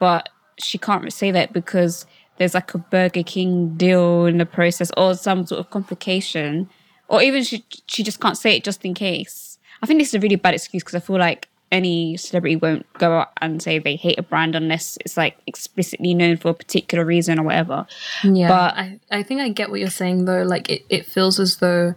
but 0.00 0.28
she 0.58 0.76
can't 0.76 1.12
say 1.12 1.30
that 1.30 1.52
because 1.52 2.04
there's 2.38 2.54
like 2.54 2.74
a 2.74 2.78
Burger 2.78 3.22
King 3.22 3.74
deal 3.76 4.26
in 4.26 4.38
the 4.38 4.46
process 4.46 4.90
or 4.96 5.14
some 5.14 5.46
sort 5.46 5.60
of 5.60 5.70
complication, 5.70 6.68
or 7.08 7.22
even 7.22 7.42
she 7.42 7.64
she 7.86 8.02
just 8.02 8.20
can't 8.20 8.36
say 8.38 8.56
it 8.56 8.64
just 8.64 8.84
in 8.84 8.94
case. 8.94 9.58
I 9.82 9.86
think 9.86 10.00
this 10.00 10.08
is 10.08 10.14
a 10.14 10.20
really 10.20 10.36
bad 10.36 10.54
excuse 10.54 10.82
because 10.82 10.94
I 10.94 11.00
feel 11.00 11.18
like 11.18 11.48
any 11.72 12.16
celebrity 12.16 12.56
won't 12.56 12.90
go 12.94 13.12
out 13.18 13.32
and 13.40 13.60
say 13.60 13.78
they 13.78 13.96
hate 13.96 14.18
a 14.18 14.22
brand 14.22 14.54
unless 14.54 14.96
it's 15.04 15.16
like 15.16 15.36
explicitly 15.46 16.14
known 16.14 16.36
for 16.36 16.50
a 16.50 16.54
particular 16.54 17.04
reason 17.04 17.38
or 17.40 17.42
whatever. 17.42 17.86
Yeah, 18.22 18.48
But- 18.48 18.74
I, 18.76 19.00
I 19.10 19.22
think 19.24 19.40
I 19.40 19.48
get 19.48 19.70
what 19.70 19.80
you're 19.80 19.90
saying 19.90 20.24
though. 20.26 20.42
Like 20.44 20.70
it, 20.70 20.82
it 20.88 21.06
feels 21.06 21.40
as 21.40 21.56
though 21.56 21.94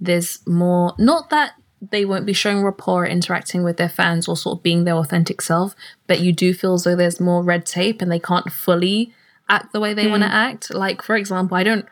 there's 0.00 0.46
more 0.46 0.94
not 0.98 1.30
that 1.30 1.52
they 1.90 2.04
won't 2.04 2.26
be 2.26 2.32
showing 2.32 2.62
rapport 2.62 3.06
interacting 3.06 3.62
with 3.64 3.78
their 3.78 3.88
fans 3.88 4.28
or 4.28 4.36
sort 4.36 4.58
of 4.58 4.62
being 4.62 4.84
their 4.84 4.94
authentic 4.96 5.40
self, 5.42 5.74
but 6.06 6.20
you 6.20 6.32
do 6.32 6.52
feel 6.54 6.74
as 6.74 6.84
though 6.84 6.96
there's 6.96 7.18
more 7.20 7.42
red 7.42 7.64
tape 7.66 8.00
and 8.00 8.12
they 8.12 8.18
can't 8.18 8.52
fully 8.52 9.12
act 9.50 9.72
the 9.72 9.80
way 9.80 9.92
they 9.92 10.06
want 10.06 10.22
to 10.22 10.28
hmm. 10.28 10.34
act. 10.34 10.72
Like 10.72 11.02
for 11.02 11.16
example, 11.16 11.56
I 11.56 11.64
don't 11.64 11.86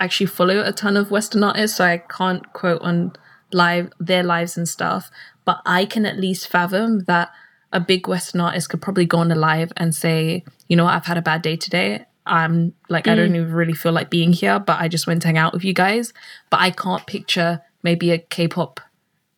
actually 0.00 0.26
follow 0.26 0.62
a 0.62 0.72
ton 0.72 0.96
of 0.96 1.10
Western 1.10 1.44
artists, 1.44 1.76
so 1.76 1.84
I 1.84 1.98
can't 1.98 2.52
quote 2.52 2.82
on 2.82 3.12
live 3.52 3.92
their 4.00 4.24
lives 4.24 4.56
and 4.56 4.68
stuff. 4.68 5.10
But 5.44 5.60
I 5.64 5.84
can 5.84 6.06
at 6.06 6.18
least 6.18 6.48
fathom 6.48 7.04
that 7.04 7.30
a 7.72 7.80
big 7.80 8.08
Western 8.08 8.40
artist 8.40 8.70
could 8.70 8.82
probably 8.82 9.06
go 9.06 9.18
on 9.18 9.30
a 9.30 9.34
live 9.34 9.72
and 9.76 9.94
say, 9.94 10.44
you 10.68 10.76
know, 10.76 10.84
what, 10.84 10.94
I've 10.94 11.06
had 11.06 11.18
a 11.18 11.22
bad 11.22 11.42
day 11.42 11.56
today. 11.56 12.06
I'm 12.24 12.74
like, 12.88 13.08
I 13.08 13.14
don't 13.14 13.30
hmm. 13.30 13.36
even 13.36 13.52
really 13.52 13.72
feel 13.72 13.92
like 13.92 14.10
being 14.10 14.32
here, 14.32 14.58
but 14.58 14.80
I 14.80 14.88
just 14.88 15.06
went 15.06 15.22
to 15.22 15.28
hang 15.28 15.38
out 15.38 15.52
with 15.52 15.64
you 15.64 15.74
guys. 15.74 16.12
But 16.50 16.60
I 16.60 16.70
can't 16.70 17.06
picture 17.06 17.60
maybe 17.82 18.10
a 18.10 18.18
K-pop 18.18 18.80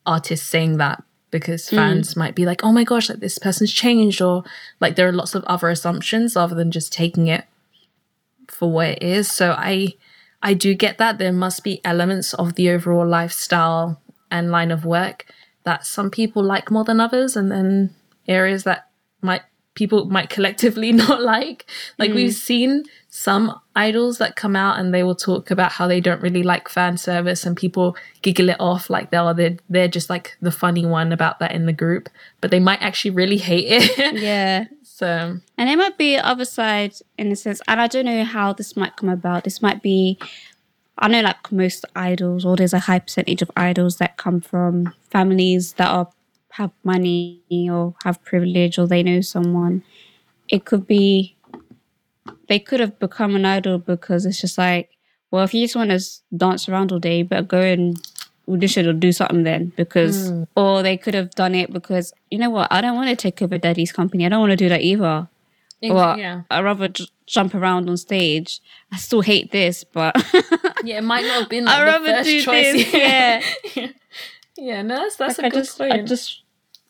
artist 0.06 0.46
saying 0.46 0.76
that 0.76 1.02
because 1.30 1.68
hmm. 1.68 1.76
fans 1.76 2.16
might 2.16 2.34
be 2.34 2.44
like, 2.44 2.62
oh 2.62 2.72
my 2.72 2.84
gosh, 2.84 3.08
like 3.08 3.20
this 3.20 3.38
person's 3.38 3.72
changed, 3.72 4.20
or 4.20 4.44
like 4.80 4.96
there 4.96 5.08
are 5.08 5.12
lots 5.12 5.34
of 5.34 5.44
other 5.44 5.68
assumptions 5.68 6.36
rather 6.36 6.54
than 6.54 6.70
just 6.70 6.92
taking 6.92 7.26
it 7.26 7.46
for 8.48 8.70
what 8.70 8.88
it 8.88 9.02
is. 9.02 9.30
So 9.30 9.52
I 9.56 9.94
I 10.42 10.54
do 10.54 10.74
get 10.74 10.98
that 10.98 11.18
there 11.18 11.32
must 11.32 11.64
be 11.64 11.80
elements 11.84 12.34
of 12.34 12.54
the 12.54 12.70
overall 12.70 13.06
lifestyle 13.06 14.00
and 14.30 14.50
line 14.50 14.70
of 14.70 14.84
work 14.84 15.26
that 15.64 15.86
some 15.86 16.10
people 16.10 16.42
like 16.42 16.70
more 16.70 16.84
than 16.84 17.00
others 17.00 17.36
and 17.36 17.50
then 17.50 17.94
areas 18.28 18.64
that 18.64 18.90
might 19.22 19.42
people 19.74 20.04
might 20.04 20.30
collectively 20.36 20.92
not 20.92 21.22
like. 21.22 21.66
Like 21.98 22.12
we've 22.12 22.30
mm. 22.30 22.34
seen 22.34 22.84
some 23.08 23.58
idols 23.76 24.18
that 24.18 24.36
come 24.36 24.56
out 24.56 24.78
and 24.78 24.92
they 24.92 25.02
will 25.02 25.14
talk 25.14 25.50
about 25.50 25.72
how 25.72 25.86
they 25.86 26.00
don't 26.00 26.20
really 26.20 26.42
like 26.42 26.68
fan 26.68 26.96
service 26.96 27.46
and 27.46 27.56
people 27.56 27.96
giggle 28.22 28.48
it 28.48 28.56
off 28.60 28.90
like 28.90 29.10
they're 29.10 29.34
they're, 29.34 29.56
they're 29.68 29.88
just 29.88 30.10
like 30.10 30.36
the 30.40 30.50
funny 30.50 30.84
one 30.84 31.12
about 31.12 31.38
that 31.38 31.52
in 31.52 31.66
the 31.66 31.72
group, 31.72 32.08
but 32.40 32.50
they 32.50 32.60
might 32.60 32.82
actually 32.82 33.12
really 33.12 33.38
hate 33.38 33.66
it. 33.68 34.14
Yeah. 34.24 34.66
So 34.94 35.40
And 35.58 35.68
it 35.68 35.76
might 35.76 35.98
be 35.98 36.16
other 36.16 36.44
side 36.44 36.94
in 37.18 37.32
a 37.32 37.36
sense, 37.36 37.60
and 37.66 37.80
I 37.80 37.88
don't 37.88 38.04
know 38.04 38.22
how 38.22 38.52
this 38.52 38.76
might 38.76 38.94
come 38.94 39.08
about. 39.08 39.42
This 39.42 39.60
might 39.60 39.82
be, 39.82 40.20
I 40.96 41.08
know 41.08 41.20
like 41.20 41.50
most 41.50 41.84
idols, 41.96 42.44
or 42.44 42.54
there's 42.54 42.72
a 42.72 42.78
high 42.78 43.00
percentage 43.00 43.42
of 43.42 43.50
idols 43.56 43.96
that 43.96 44.16
come 44.16 44.40
from 44.40 44.94
families 45.10 45.72
that 45.74 45.88
are 45.90 46.10
have 46.50 46.70
money 46.84 47.42
or 47.68 47.96
have 48.04 48.22
privilege 48.24 48.78
or 48.78 48.86
they 48.86 49.02
know 49.02 49.20
someone. 49.20 49.82
It 50.48 50.64
could 50.64 50.86
be, 50.86 51.36
they 52.48 52.60
could 52.60 52.78
have 52.78 52.96
become 53.00 53.34
an 53.34 53.44
idol 53.44 53.78
because 53.78 54.24
it's 54.24 54.40
just 54.40 54.56
like, 54.56 54.90
well, 55.32 55.42
if 55.42 55.52
you 55.52 55.64
just 55.64 55.74
want 55.74 55.90
to 55.90 56.00
dance 56.36 56.68
around 56.68 56.92
all 56.92 57.00
day, 57.00 57.24
better 57.24 57.42
go 57.42 57.60
and 57.60 57.98
audition 58.48 58.86
or 58.86 58.92
do 58.92 59.10
something 59.10 59.42
then 59.42 59.72
because 59.76 60.28
hmm. 60.28 60.44
or 60.54 60.82
they 60.82 60.96
could 60.96 61.14
have 61.14 61.30
done 61.30 61.54
it 61.54 61.72
because 61.72 62.12
you 62.30 62.38
know 62.38 62.50
what 62.50 62.68
i 62.70 62.80
don't 62.80 62.94
want 62.94 63.08
to 63.08 63.16
take 63.16 63.40
over 63.40 63.56
daddy's 63.56 63.90
company 63.92 64.26
i 64.26 64.28
don't 64.28 64.40
want 64.40 64.50
to 64.50 64.56
do 64.56 64.68
that 64.68 64.82
either 64.82 65.28
well, 65.92 66.18
yeah. 66.18 66.42
I'd 66.50 66.64
rather 66.64 66.88
j- 66.88 67.08
jump 67.26 67.54
around 67.54 67.88
on 67.88 67.96
stage. 67.96 68.60
I 68.92 68.96
still 68.96 69.20
hate 69.20 69.50
this, 69.50 69.84
but 69.84 70.14
Yeah, 70.84 70.98
it 70.98 71.04
might 71.04 71.24
not 71.24 71.40
have 71.40 71.48
been 71.48 71.64
like 71.64 71.76
I'd 71.76 71.80
the 71.80 71.86
rather 71.86 72.06
first 72.06 72.28
do 72.28 72.42
choice. 72.42 72.72
this. 72.72 72.94
Yeah. 73.76 73.88
yeah, 74.56 74.82
no, 74.82 74.96
that's 74.96 75.16
that's 75.16 75.38
Like, 75.38 75.44
a 75.44 75.46
I 75.46 75.50
good 75.50 75.64
just, 75.64 75.80
I 75.80 75.88
point. 75.90 76.08
just, 76.08 76.42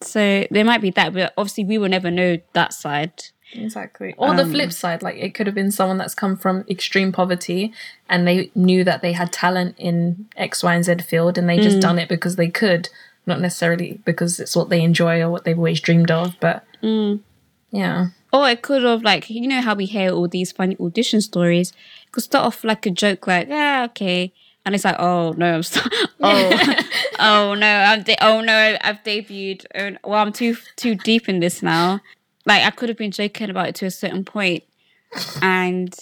so 0.03 0.47
there 0.51 0.65
might 0.65 0.81
be 0.81 0.91
that, 0.91 1.13
but 1.13 1.33
obviously 1.37 1.65
we 1.65 1.79
will 1.79 1.89
never 1.89 2.11
know 2.11 2.39
that 2.53 2.73
side. 2.73 3.25
Exactly. 3.55 4.15
Or 4.17 4.35
the 4.35 4.43
um, 4.43 4.51
flip 4.51 4.73
side, 4.73 5.03
like 5.03 5.17
it 5.17 5.35
could 5.35 5.47
have 5.47 5.55
been 5.55 5.71
someone 5.71 5.99
that's 5.99 6.15
come 6.15 6.37
from 6.37 6.65
extreme 6.69 7.13
poverty 7.13 7.73
and 8.09 8.27
they 8.27 8.51
knew 8.55 8.85
that 8.85 9.03
they 9.03 9.13
had 9.13 9.33
talent 9.33 9.77
in 9.79 10.27
X, 10.37 10.63
Y, 10.63 10.75
and 10.75 10.85
Z 10.85 10.97
field 10.99 11.39
and 11.39 11.49
they 11.49 11.59
just 11.59 11.79
mm. 11.79 11.83
done 11.83 11.99
it 11.99 12.09
because 12.09 12.37
they 12.37 12.49
could, 12.49 12.89
not 13.27 13.41
necessarily 13.41 14.01
because 14.05 14.39
it's 14.39 14.57
what 14.57 14.69
they 14.69 14.83
enjoy 14.83 15.21
or 15.21 15.31
what 15.31 15.45
they've 15.45 15.59
always 15.59 15.81
dreamed 15.81 16.11
of. 16.11 16.35
But 16.41 16.65
mm. 16.83 17.21
yeah. 17.71 18.09
Or 18.33 18.49
it 18.49 18.63
could 18.63 18.83
have 18.83 19.03
like 19.03 19.31
you 19.31 19.47
know 19.47 19.61
how 19.61 19.75
we 19.75 19.87
hear 19.87 20.11
all 20.11 20.29
these 20.29 20.53
funny 20.53 20.77
audition 20.81 21.21
stories. 21.21 21.71
It 22.07 22.13
could 22.13 22.25
start 22.25 22.47
off 22.47 22.65
like 22.65 22.85
a 22.87 22.91
joke, 22.91 23.27
like 23.27 23.49
yeah, 23.49 23.85
okay, 23.91 24.33
and 24.67 24.75
it's 24.75 24.85
like 24.85 24.97
oh 24.99 25.33
no, 25.37 25.55
I'm 25.55 25.63
st- 25.63 25.87
oh 26.21 26.75
oh 27.21 27.55
no, 27.55 27.67
I'm 27.67 28.03
de- 28.03 28.25
oh 28.25 28.41
no, 28.41 28.77
I've 28.81 29.03
debuted. 29.05 29.67
Oh, 29.75 30.11
well, 30.11 30.21
I'm 30.21 30.33
too 30.33 30.57
too 30.77 30.97
deep 30.97 31.29
in 31.29 31.39
this 31.41 31.63
now. 31.63 32.01
Like 32.47 32.63
I 32.63 32.71
could 32.71 32.89
have 32.89 32.99
been 32.99 33.11
joking 33.11 33.51
about 33.51 33.69
it 33.69 33.75
to 33.77 33.87
a 33.87 33.91
certain 33.91 34.25
point, 34.25 34.65
and 35.41 35.95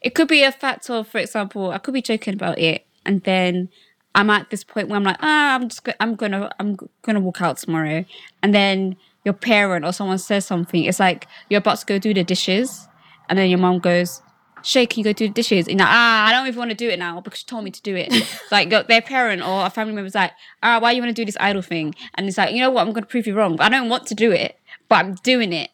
it 0.00 0.14
could 0.14 0.28
be 0.28 0.42
a 0.42 0.52
factor. 0.52 1.02
for 1.04 1.18
example, 1.18 1.70
I 1.70 1.78
could 1.78 1.94
be 1.94 2.02
joking 2.02 2.34
about 2.34 2.58
it, 2.58 2.86
and 3.04 3.22
then 3.22 3.70
I'm 4.14 4.30
at 4.30 4.50
this 4.50 4.64
point 4.64 4.88
where 4.88 4.96
I'm 4.96 5.04
like, 5.04 5.18
ah, 5.20 5.54
I'm 5.54 5.68
just, 5.68 5.84
go- 5.84 5.92
I'm 6.00 6.14
gonna, 6.14 6.50
I'm 6.58 6.76
gonna 7.02 7.20
walk 7.20 7.40
out 7.40 7.58
tomorrow, 7.58 8.04
and 8.42 8.54
then 8.54 8.96
your 9.24 9.34
parent 9.34 9.84
or 9.84 9.92
someone 9.92 10.18
says 10.18 10.46
something. 10.46 10.84
It's 10.84 11.00
like 11.00 11.26
you're 11.48 11.58
about 11.58 11.78
to 11.78 11.86
go 11.86 11.98
do 11.98 12.12
the 12.12 12.24
dishes, 12.24 12.88
and 13.28 13.38
then 13.38 13.48
your 13.48 13.58
mom 13.58 13.78
goes, 13.78 14.22
Shay, 14.62 14.84
can 14.84 14.98
you 14.98 15.04
go 15.04 15.12
do 15.12 15.28
the 15.28 15.32
dishes? 15.34 15.68
And 15.68 15.78
you're 15.78 15.86
like, 15.86 15.94
ah, 15.94 16.26
I 16.26 16.32
don't 16.32 16.46
even 16.48 16.58
want 16.58 16.70
to 16.72 16.76
do 16.76 16.88
it 16.88 16.98
now 16.98 17.20
because 17.20 17.40
she 17.40 17.46
told 17.46 17.62
me 17.62 17.70
to 17.70 17.82
do 17.82 17.94
it. 17.94 18.12
like 18.50 18.68
their 18.68 19.00
parent 19.00 19.40
or 19.40 19.64
a 19.64 19.70
family 19.70 19.94
member's 19.94 20.14
like, 20.14 20.32
ah, 20.62 20.80
why 20.80 20.90
you 20.90 21.00
want 21.00 21.10
to 21.14 21.20
do 21.20 21.24
this 21.24 21.36
idol 21.38 21.62
thing? 21.62 21.94
And 22.14 22.26
it's 22.26 22.36
like, 22.36 22.52
you 22.52 22.60
know 22.60 22.70
what? 22.70 22.84
I'm 22.84 22.92
gonna 22.92 23.06
prove 23.06 23.26
you 23.26 23.34
wrong. 23.34 23.60
I 23.60 23.68
don't 23.68 23.88
want 23.88 24.06
to 24.08 24.14
do 24.14 24.32
it, 24.32 24.58
but 24.88 24.96
I'm 24.96 25.14
doing 25.16 25.52
it 25.52 25.70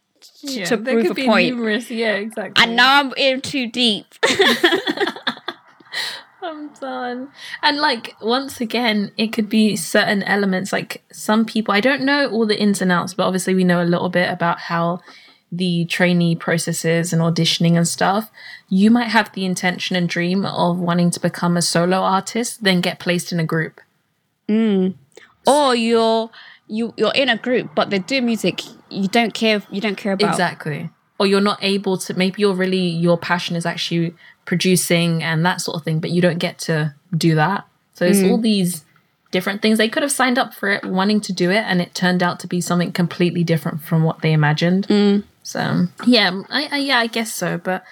to, 0.47 0.67
to 0.67 0.77
prove 0.77 1.03
could 1.03 1.11
a 1.13 1.15
be 1.15 1.27
point. 1.27 1.55
numerous. 1.55 1.91
Yeah, 1.91 2.15
exactly. 2.15 2.63
And 2.63 2.77
now 2.77 3.01
I'm 3.01 3.13
in 3.17 3.41
too 3.41 3.71
deep. 3.71 4.07
I'm 6.43 6.69
done. 6.75 7.29
And 7.63 7.79
like 7.79 8.17
once 8.21 8.61
again, 8.61 9.13
it 9.17 9.29
could 9.33 9.49
be 9.49 9.77
certain 9.77 10.23
elements. 10.25 10.73
Like 10.73 11.03
some 11.13 11.45
people, 11.45 11.73
I 11.73 11.81
don't 11.81 12.03
know 12.03 12.29
all 12.29 12.47
the 12.47 12.61
ins 12.61 12.83
and 12.83 12.91
outs, 12.91 13.15
but 13.15 13.25
obviously 13.27 13.55
we 13.55 13.65
know 13.65 13.81
a 13.83 13.85
little 13.85 14.09
bit 14.09 14.29
about 14.31 14.59
how 14.61 15.01
the 15.53 15.85
trainee 15.85 16.35
processes 16.35 17.13
and 17.13 17.23
auditioning 17.23 17.77
and 17.77 17.87
stuff. 17.87 18.31
You 18.69 18.91
might 18.91 19.09
have 19.09 19.33
the 19.33 19.45
intention 19.45 19.95
and 19.95 20.09
dream 20.09 20.45
of 20.45 20.79
wanting 20.79 21.11
to 21.13 21.21
become 21.21 21.57
a 21.57 21.63
solo 21.63 21.99
artist, 21.99 22.65
then 22.65 22.81
get 22.81 22.99
placed 22.99 23.33
in 23.33 23.39
a 23.39 23.45
group. 23.45 23.81
Mm. 24.49 24.95
or 25.47 25.75
you're 25.75 26.29
you 26.67 26.93
you're 26.97 27.13
in 27.15 27.29
a 27.29 27.37
group 27.39 27.71
but 27.77 27.91
they 27.91 28.01
do 28.01 28.21
music 28.21 28.61
you 28.93 29.09
don't 29.09 29.35
care. 29.35 29.63
You 29.71 29.81
don't 29.81 29.97
care 29.97 30.13
about 30.13 30.31
Exactly. 30.31 30.91
Or 31.19 31.27
you're 31.27 31.41
not 31.41 31.59
able 31.63 31.99
to, 31.99 32.15
maybe 32.15 32.43
you're 32.43 32.55
really, 32.55 32.89
your 32.89 33.17
passion 33.17 33.55
is 33.55 33.65
actually 33.65 34.15
producing 34.45 35.23
and 35.23 35.45
that 35.47 35.61
sort 35.61 35.77
of 35.77 35.85
thing, 35.85 36.01
but 36.01 36.11
you 36.11 36.21
don't 36.21 36.39
get 36.39 36.59
to 36.61 36.95
do 37.17 37.35
that. 37.37 37.65
So 37.95 38.07
it's 38.07 38.23
all 38.23 38.39
mm. 38.39 38.43
these 38.43 38.85
different 39.31 39.63
things. 39.63 39.79
They 39.79 39.89
could 39.89 40.03
have 40.03 40.13
signed 40.13 40.39
up 40.39 40.55
for 40.55 40.69
it, 40.69 40.85
wanting 40.85 41.21
to 41.23 41.33
do 41.33 41.51
it, 41.51 41.65
and 41.67 41.81
it 41.81 41.95
turned 41.95 42.23
out 42.23 42.41
to 42.41 42.47
be 42.47 42.61
something 42.61 42.93
completely 42.93 43.45
different 43.45 43.83
from 43.83 44.03
what 44.03 44.23
they 44.23 44.33
imagined. 44.33 44.89
Mm. 44.89 45.25
So 45.43 45.87
yeah, 46.07 46.43
I, 46.49 46.69
I 46.71 46.79
yeah, 46.79 46.99
I 46.99 47.07
guess 47.07 47.35
so. 47.35 47.59
But 47.59 47.85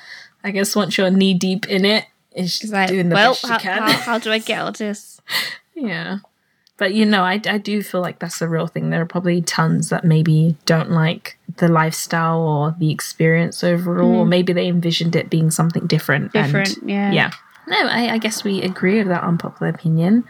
I 0.44 0.50
guess 0.52 0.74
once 0.74 0.96
you're 0.96 1.10
knee 1.10 1.34
deep 1.34 1.68
in 1.68 1.84
it, 1.84 2.06
it's 2.32 2.60
just 2.60 2.72
like, 2.72 2.88
doing 2.88 3.08
the 3.08 3.14
well, 3.14 3.32
best 3.32 3.46
how, 3.46 3.54
you 3.54 3.60
can. 3.60 3.82
how, 3.82 3.92
how 3.92 4.18
do 4.18 4.30
I 4.30 4.38
get 4.38 4.60
out 4.60 4.68
of 4.68 4.78
this? 4.78 5.20
Yeah. 5.72 6.18
But 6.80 6.94
you 6.94 7.04
know, 7.06 7.22
I, 7.22 7.34
I 7.46 7.58
do 7.58 7.82
feel 7.82 8.00
like 8.00 8.18
that's 8.18 8.40
a 8.40 8.48
real 8.48 8.66
thing. 8.66 8.88
There 8.90 9.02
are 9.02 9.06
probably 9.06 9.42
tons 9.42 9.90
that 9.90 10.02
maybe 10.04 10.56
don't 10.64 10.90
like 10.90 11.38
the 11.58 11.68
lifestyle 11.68 12.40
or 12.40 12.74
the 12.78 12.90
experience 12.90 13.62
overall, 13.62 14.10
or 14.20 14.26
maybe 14.26 14.52
they 14.54 14.66
envisioned 14.66 15.14
it 15.14 15.28
being 15.30 15.50
something 15.50 15.86
different. 15.86 16.32
and- 16.34 16.52
Different, 16.52 16.88
yeah. 16.88 17.12
Yeah. 17.12 17.30
No, 17.68 17.76
I, 17.86 18.14
I 18.14 18.18
guess 18.18 18.42
we 18.44 18.62
agree 18.62 18.96
with 18.98 19.08
that 19.08 19.22
unpopular 19.22 19.70
opinion. 19.70 20.24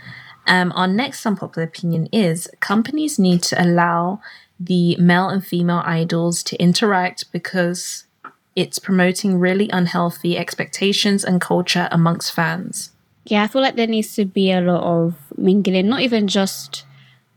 Um, 0.49 0.73
our 0.75 0.89
next 0.89 1.25
unpopular 1.25 1.67
opinion 1.69 2.09
is 2.13 2.49
companies 2.59 3.17
need 3.19 3.43
to 3.45 3.63
allow 3.63 4.21
the 4.59 4.97
male 4.97 5.29
and 5.29 5.47
female 5.47 5.83
idols 5.87 6.43
to 6.43 6.57
interact 6.61 7.31
because 7.33 8.05
it's 8.57 8.81
promoting 8.81 9.39
really 9.39 9.71
unhealthy 9.73 10.37
expectations 10.37 11.25
and 11.25 11.41
culture 11.41 11.89
amongst 11.93 12.33
fans. 12.33 12.91
Yeah, 13.31 13.45
I 13.45 13.47
feel 13.47 13.63
like 13.63 13.77
there 13.77 13.87
needs 13.87 14.15
to 14.17 14.25
be 14.25 14.51
a 14.51 14.61
lot 14.61 14.83
of 14.83 15.15
mingling, 15.37 15.89
not 15.89 16.01
even 16.01 16.27
just 16.27 16.85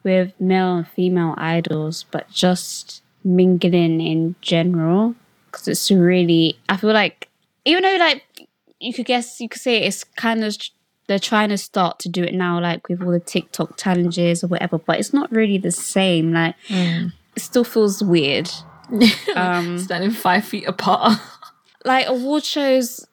with 0.04 0.34
male 0.40 0.78
and 0.78 0.88
female 0.88 1.36
idols, 1.38 2.06
but 2.10 2.28
just 2.32 3.04
mingling 3.24 4.02
in 4.02 4.36
general. 4.42 5.14
Because 5.46 5.68
it's 5.68 5.92
really, 5.92 6.58
I 6.68 6.78
feel 6.78 6.94
like, 6.94 7.30
even 7.64 7.84
though 7.84 7.98
like 7.98 8.24
you 8.80 8.92
could 8.92 9.06
guess, 9.06 9.40
you 9.40 9.48
could 9.48 9.62
say 9.62 9.84
it's 9.84 10.04
kind 10.04 10.44
of 10.44 10.58
they're 11.08 11.20
trying 11.20 11.50
to 11.50 11.60
start 11.60 12.00
to 12.00 12.10
do 12.10 12.24
it 12.24 12.34
now, 12.34 12.60
like 12.60 12.90
with 12.90 13.04
all 13.04 13.12
the 13.12 13.20
TikTok 13.20 13.78
challenges 13.78 14.44
or 14.44 14.48
whatever, 14.48 14.80
but 14.80 14.98
it's 14.98 15.14
not 15.14 15.32
really 15.32 15.60
the 15.60 15.72
same. 15.72 16.34
Like, 16.34 16.56
it 17.36 17.42
still 17.42 17.64
feels 17.64 18.04
weird. 18.04 18.50
Um, 19.36 19.80
Standing 19.80 20.12
five 20.12 20.44
feet 20.46 20.68
apart. 20.68 21.20
like 21.86 22.08
award 22.08 22.44
shows 22.44 23.08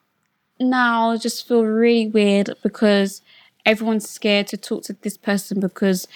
now 0.61 1.11
I 1.11 1.17
just 1.17 1.49
feel 1.49 1.65
really 1.65 2.09
weird 2.09 2.55
because 2.63 3.23
everyone's 3.65 4.09
scared 4.09 4.47
to 4.49 4.57
talk 4.57 4.85
to 4.85 4.93
this 5.01 5.17
person 5.17 5.61
because 5.61 6.07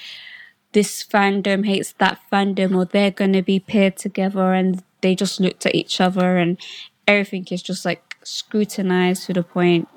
this 0.72 1.04
fandom 1.04 1.66
hates 1.66 1.92
that 1.92 2.20
fandom 2.32 2.74
or 2.74 2.84
they're 2.84 3.10
going 3.10 3.32
to 3.32 3.42
be 3.42 3.60
paired 3.60 3.96
together 3.96 4.52
and 4.52 4.82
they 5.00 5.14
just 5.14 5.40
looked 5.40 5.64
at 5.66 5.74
each 5.74 6.00
other 6.00 6.36
and 6.36 6.58
everything 7.06 7.46
is 7.50 7.62
just 7.62 7.84
like 7.84 8.16
scrutinized 8.22 9.26
to 9.26 9.32
the 9.32 9.42
point 9.42 9.88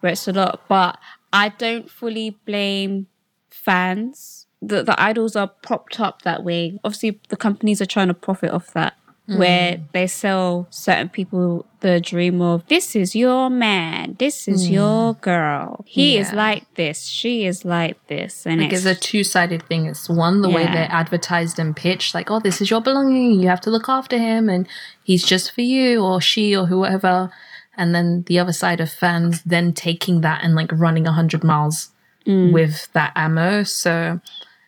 where 0.00 0.12
it's 0.12 0.28
a 0.28 0.32
lot. 0.32 0.62
But 0.68 0.98
i 1.32 1.48
don't 1.48 1.88
fully 1.88 2.30
blame 2.44 3.06
fans. 3.50 4.46
The, 4.62 4.82
the 4.82 5.00
idols 5.00 5.36
are 5.36 5.48
propped 5.48 6.00
up 6.00 6.22
that 6.22 6.44
way. 6.44 6.78
Obviously 6.84 7.20
the 7.28 7.36
companies 7.36 7.80
are 7.80 7.86
trying 7.86 8.08
to 8.08 8.14
profit 8.14 8.50
off 8.50 8.72
that 8.74 8.94
where 9.36 9.72
mm. 9.74 9.84
they 9.92 10.06
sell 10.06 10.66
certain 10.70 11.08
people 11.08 11.66
the 11.80 12.00
dream 12.00 12.42
of 12.42 12.66
this 12.66 12.94
is 12.94 13.14
your 13.14 13.48
man. 13.48 14.16
This 14.18 14.46
is 14.46 14.68
mm. 14.68 14.72
your 14.72 15.14
girl. 15.14 15.84
He 15.86 16.18
is 16.18 16.32
like 16.32 16.72
this. 16.74 17.04
She 17.04 17.46
is 17.46 17.64
like 17.64 18.06
this. 18.06 18.46
And 18.46 18.60
Like 18.60 18.72
it's, 18.72 18.84
it's 18.84 18.98
a 18.98 19.00
two 19.00 19.24
sided 19.24 19.62
thing. 19.64 19.86
It's 19.86 20.08
one, 20.08 20.42
the 20.42 20.50
way 20.50 20.66
they're 20.66 20.88
advertised 20.90 21.58
and 21.58 21.74
pitched, 21.74 22.14
like, 22.14 22.30
oh, 22.30 22.40
this 22.40 22.60
is 22.60 22.70
your 22.70 22.80
belonging, 22.80 23.40
you 23.40 23.48
have 23.48 23.60
to 23.62 23.70
look 23.70 23.88
after 23.88 24.18
him, 24.18 24.48
and 24.48 24.68
he's 25.02 25.24
just 25.24 25.52
for 25.52 25.62
you, 25.62 26.02
or 26.02 26.20
she, 26.20 26.54
or 26.56 26.66
whoever. 26.66 27.30
And 27.76 27.94
then 27.94 28.24
the 28.26 28.38
other 28.38 28.52
side 28.52 28.80
of 28.80 28.90
fans 28.90 29.42
then 29.44 29.72
taking 29.72 30.20
that 30.20 30.44
and 30.44 30.54
like 30.54 30.70
running 30.72 31.04
100 31.04 31.42
miles 31.42 31.90
mm. 32.26 32.52
with 32.52 32.88
that 32.92 33.12
ammo. 33.16 33.62
So, 33.62 34.20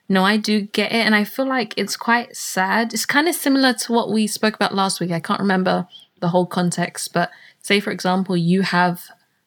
no, 0.09 0.25
I 0.25 0.37
do 0.37 0.63
get 0.63 0.93
it. 0.93 1.07
And 1.07 1.15
I 1.15 1.25
feel 1.25 1.47
like 1.47 1.75
it's 1.77 1.97
quite 1.97 2.37
sad. 2.37 2.93
It's 2.93 3.07
kind 3.07 3.29
of 3.29 3.35
similar 3.35 3.73
to 3.73 3.93
what 3.93 4.11
we 4.11 4.27
spoke 4.27 4.55
about 4.55 4.75
last 4.75 5.01
week. 5.01 5.11
I 5.11 5.21
can't 5.21 5.41
remember 5.41 5.87
the 6.21 6.29
whole 6.29 6.47
context, 6.47 7.13
but 7.13 7.31
say, 7.61 7.81
for 7.81 7.91
example, 7.91 8.37
you 8.37 8.63
have 8.63 9.03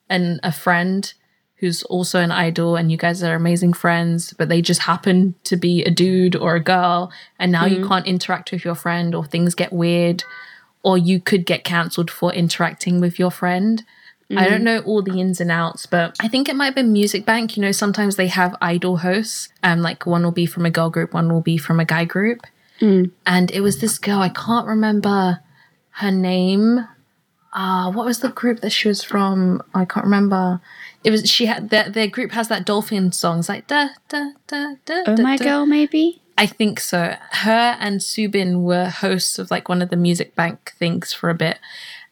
an, 0.09 0.39
a 0.43 0.51
friend 0.51 1.13
who's 1.57 1.83
also 1.83 2.19
an 2.19 2.31
idol 2.31 2.75
and 2.75 2.91
you 2.91 2.97
guys 2.97 3.23
are 3.23 3.33
amazing 3.33 3.73
friends, 3.73 4.33
but 4.37 4.49
they 4.49 4.61
just 4.61 4.81
happen 4.81 5.35
to 5.45 5.55
be 5.55 5.83
a 5.83 5.91
dude 5.91 6.35
or 6.35 6.55
a 6.55 6.63
girl, 6.63 7.11
and 7.39 7.51
now 7.51 7.65
you 7.65 7.79
mm. 7.79 7.87
can't 7.87 8.05
interact 8.05 8.51
with 8.51 8.65
your 8.65 8.75
friend, 8.75 9.15
or 9.15 9.23
things 9.23 9.55
get 9.55 9.71
weird, 9.71 10.23
or 10.83 10.97
you 10.97 11.19
could 11.19 11.45
get 11.45 11.63
cancelled 11.63 12.11
for 12.11 12.33
interacting 12.33 12.99
with 12.99 13.17
your 13.17 13.31
friend. 13.31 13.83
I 14.31 14.49
don't 14.49 14.63
know 14.63 14.79
all 14.79 15.01
the 15.01 15.19
ins 15.19 15.39
and 15.39 15.51
outs, 15.51 15.85
but 15.85 16.15
I 16.19 16.27
think 16.27 16.49
it 16.49 16.55
might 16.55 16.65
have 16.65 16.75
been 16.75 16.91
Music 16.91 17.25
Bank. 17.25 17.55
You 17.55 17.61
know, 17.61 17.71
sometimes 17.71 18.15
they 18.15 18.27
have 18.27 18.55
idol 18.61 18.97
hosts, 18.97 19.49
um, 19.61 19.81
like 19.81 20.05
one 20.05 20.23
will 20.23 20.31
be 20.31 20.45
from 20.47 20.65
a 20.65 20.71
girl 20.71 20.89
group, 20.89 21.13
one 21.13 21.31
will 21.31 21.41
be 21.41 21.57
from 21.57 21.79
a 21.79 21.85
guy 21.85 22.05
group. 22.05 22.41
And 23.25 23.51
it 23.51 23.61
was 23.61 23.79
this 23.79 23.99
girl, 23.99 24.19
I 24.19 24.29
can't 24.29 24.67
remember 24.67 25.41
her 25.91 26.11
name. 26.11 26.87
Uh, 27.53 27.91
what 27.91 28.05
was 28.05 28.19
the 28.19 28.29
group 28.29 28.61
that 28.61 28.71
she 28.71 28.87
was 28.87 29.03
from? 29.03 29.61
I 29.73 29.85
can't 29.85 30.03
remember. 30.05 30.59
It 31.03 31.11
was 31.11 31.29
she 31.29 31.45
had 31.45 31.69
their 31.69 31.89
their 31.89 32.07
group 32.07 32.31
has 32.31 32.47
that 32.49 32.65
dolphin 32.65 33.11
song. 33.11 33.39
It's 33.39 33.49
like 33.49 33.67
da 33.67 33.89
da 34.09 34.31
da 34.47 34.75
da. 34.85 35.03
oh 35.07 35.15
da, 35.15 35.23
my 35.23 35.37
da. 35.37 35.45
girl 35.45 35.65
maybe 35.65 36.21
I 36.37 36.47
think 36.47 36.81
so. 36.81 37.15
Her 37.31 37.77
and 37.79 38.01
Subin 38.01 38.63
were 38.63 38.89
hosts 38.89 39.39
of 39.39 39.51
like 39.51 39.69
one 39.69 39.81
of 39.81 39.89
the 39.89 39.95
music 39.95 40.35
bank 40.35 40.73
things 40.77 41.13
for 41.13 41.29
a 41.29 41.33
bit. 41.33 41.59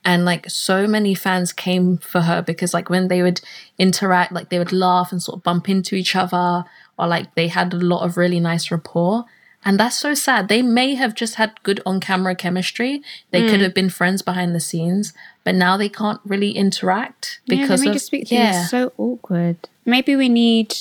And 0.06 0.26
like 0.26 0.50
so 0.50 0.86
many 0.88 1.16
fans 1.16 1.54
came 1.54 1.98
for 1.98 2.22
her 2.22 2.42
because 2.42 2.74
like 2.74 2.90
when 2.90 3.08
they 3.08 3.22
would 3.22 3.42
interact, 3.78 4.32
like 4.32 4.50
they 4.50 4.60
would 4.60 4.74
laugh 4.74 5.12
and 5.12 5.22
sort 5.22 5.38
of 5.38 5.44
bump 5.44 5.70
into 5.70 5.96
each 5.96 6.16
other, 6.16 6.66
or 6.98 7.08
like 7.08 7.36
they 7.36 7.48
had 7.48 7.74
a 7.74 7.78
lot 7.78 8.04
of 8.04 8.18
really 8.18 8.40
nice 8.40 8.70
rapport. 8.70 9.26
And 9.66 9.80
that's 9.80 9.98
so 9.98 10.14
sad. 10.14 10.50
They 10.50 10.62
may 10.62 10.96
have 10.96 11.16
just 11.16 11.36
had 11.36 11.64
good 11.64 11.80
on 11.86 12.02
camera 12.02 12.36
chemistry. 12.36 13.02
They 13.32 13.44
hmm. 13.44 13.50
could 13.50 13.62
have 13.62 13.74
been 13.74 13.90
friends 13.90 14.22
behind 14.22 14.54
the 14.54 14.60
scenes, 14.60 15.14
but 15.44 15.56
now 15.56 15.78
they 15.78 15.90
can't 15.90 16.20
really 16.26 16.52
interact 16.52 17.40
because 17.48 17.82
me 17.82 17.88
of 17.88 17.94
to 17.94 18.00
speak 18.00 18.28
to 18.28 18.36
you 18.36 18.42
is 18.42 18.70
so 18.70 18.92
awkward 18.98 19.58
maybe 19.86 20.16
we 20.16 20.30
need 20.30 20.76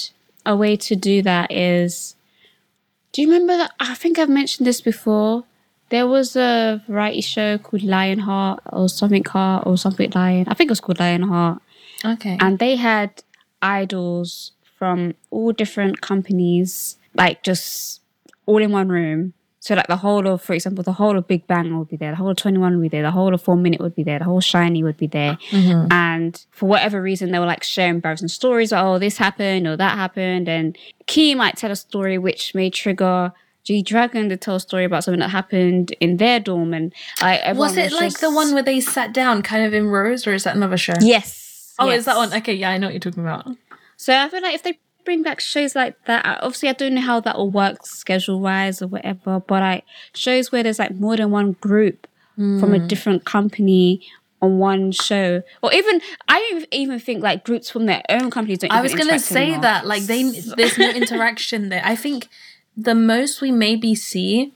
a 0.46 0.56
way 0.56 0.76
to 0.76 0.96
do 0.96 1.22
that 1.22 1.50
is 1.50 2.14
do 3.12 3.22
you 3.22 3.28
remember 3.28 3.56
that 3.56 3.72
i 3.80 3.94
think 3.94 4.18
i've 4.18 4.28
mentioned 4.28 4.66
this 4.66 4.80
before 4.80 5.44
there 5.92 6.06
was 6.06 6.36
a 6.36 6.82
variety 6.88 7.20
show 7.20 7.58
called 7.58 7.82
lionheart 7.82 8.60
or 8.72 8.88
something 8.88 9.22
heart 9.24 9.64
or 9.66 9.76
something 9.76 10.10
lion. 10.14 10.46
I 10.48 10.54
think 10.54 10.68
it 10.68 10.72
was 10.72 10.80
called 10.80 10.98
lionheart. 10.98 11.60
Okay. 12.04 12.36
and 12.40 12.58
they 12.58 12.74
had 12.74 13.22
idols 13.60 14.52
from 14.76 15.14
all 15.30 15.52
different 15.52 16.00
companies 16.00 16.96
like 17.14 17.44
just 17.44 18.00
all 18.46 18.58
in 18.58 18.72
one 18.72 18.88
room. 18.88 19.34
So 19.60 19.76
like 19.76 19.86
the 19.86 19.98
whole 19.98 20.26
of 20.26 20.42
for 20.42 20.54
example 20.54 20.82
the 20.82 20.94
whole 20.94 21.16
of 21.16 21.28
big 21.28 21.46
bang 21.46 21.78
would 21.78 21.88
be 21.88 21.96
there. 21.96 22.10
The 22.10 22.16
whole 22.16 22.30
of 22.30 22.38
2NE1 22.38 22.72
would 22.72 22.80
be 22.80 22.88
there. 22.88 23.02
The 23.02 23.12
whole 23.12 23.34
of 23.34 23.44
4minute 23.44 23.80
would 23.80 23.94
be 23.94 24.02
there. 24.02 24.18
The 24.18 24.24
whole 24.24 24.40
SHINee 24.40 24.82
would 24.82 24.96
be 24.96 25.06
there. 25.06 25.38
Mm-hmm. 25.50 25.92
And 25.92 26.44
for 26.50 26.66
whatever 26.68 27.00
reason 27.02 27.30
they 27.30 27.38
were 27.38 27.46
like 27.46 27.62
sharing 27.62 27.96
embarrassing 27.96 28.28
stories 28.28 28.72
like, 28.72 28.82
oh 28.82 28.98
this 28.98 29.18
happened 29.18 29.66
or 29.68 29.76
that 29.76 29.96
happened. 29.96 30.48
And 30.48 30.76
key 31.06 31.34
might 31.34 31.58
tell 31.58 31.70
a 31.70 31.76
story 31.76 32.16
which 32.16 32.54
may 32.54 32.70
trigger 32.70 33.32
G 33.64 33.82
Dragon 33.82 34.28
to 34.28 34.36
tell 34.36 34.56
a 34.56 34.60
story 34.60 34.84
about 34.84 35.04
something 35.04 35.20
that 35.20 35.30
happened 35.30 35.92
in 36.00 36.16
their 36.16 36.40
dorm 36.40 36.74
and 36.74 36.92
I 37.20 37.52
was 37.54 37.76
it 37.76 37.92
like 37.92 38.02
just- 38.12 38.20
the 38.20 38.30
one 38.32 38.54
where 38.54 38.62
they 38.62 38.80
sat 38.80 39.12
down 39.12 39.42
kind 39.42 39.64
of 39.64 39.72
in 39.74 39.86
rows, 39.88 40.26
or 40.26 40.34
is 40.34 40.44
that 40.44 40.56
another 40.56 40.76
show? 40.76 40.94
yes 41.00 41.74
Oh, 41.78 41.88
is 41.88 42.04
that 42.04 42.16
one? 42.16 42.32
Okay, 42.34 42.54
yeah, 42.54 42.70
I 42.70 42.78
know 42.78 42.88
what 42.88 42.92
you're 42.94 43.00
talking 43.00 43.22
about. 43.24 43.46
So 43.96 44.14
I 44.14 44.28
feel 44.28 44.42
like 44.42 44.54
if 44.54 44.62
they 44.62 44.78
bring 45.04 45.22
back 45.22 45.40
shows 45.40 45.74
like 45.74 45.96
that, 46.04 46.24
obviously 46.42 46.68
I 46.68 46.74
don't 46.74 46.94
know 46.94 47.00
how 47.00 47.18
that 47.20 47.36
will 47.36 47.50
work 47.50 47.84
schedule 47.86 48.40
wise 48.40 48.82
or 48.82 48.86
whatever, 48.88 49.40
but 49.40 49.60
like 49.62 49.84
shows 50.14 50.52
where 50.52 50.62
there's 50.62 50.78
like 50.78 50.94
more 50.94 51.16
than 51.16 51.30
one 51.30 51.52
group 51.60 52.06
from 52.36 52.60
Hmm. 52.60 52.74
a 52.74 52.78
different 52.78 53.24
company 53.24 54.00
on 54.40 54.58
one 54.58 54.90
show, 54.92 55.42
or 55.62 55.72
even 55.72 56.00
I 56.28 56.38
don't 56.50 56.66
even 56.72 56.98
think 56.98 57.22
like 57.22 57.44
groups 57.44 57.70
from 57.70 57.86
their 57.86 58.02
own 58.08 58.30
companies. 58.30 58.58
Don't 58.58 58.72
I 58.72 58.82
was 58.82 58.94
gonna 58.94 59.18
say 59.18 59.42
anymore. 59.44 59.62
that 59.62 59.86
like 59.86 60.02
they 60.04 60.22
there's 60.56 60.78
no 60.78 60.90
interaction 61.02 61.68
there. 61.68 61.82
I 61.84 61.94
think 61.96 62.28
the 62.76 62.94
most 62.94 63.40
we 63.40 63.50
maybe 63.50 63.94
see 63.94 64.52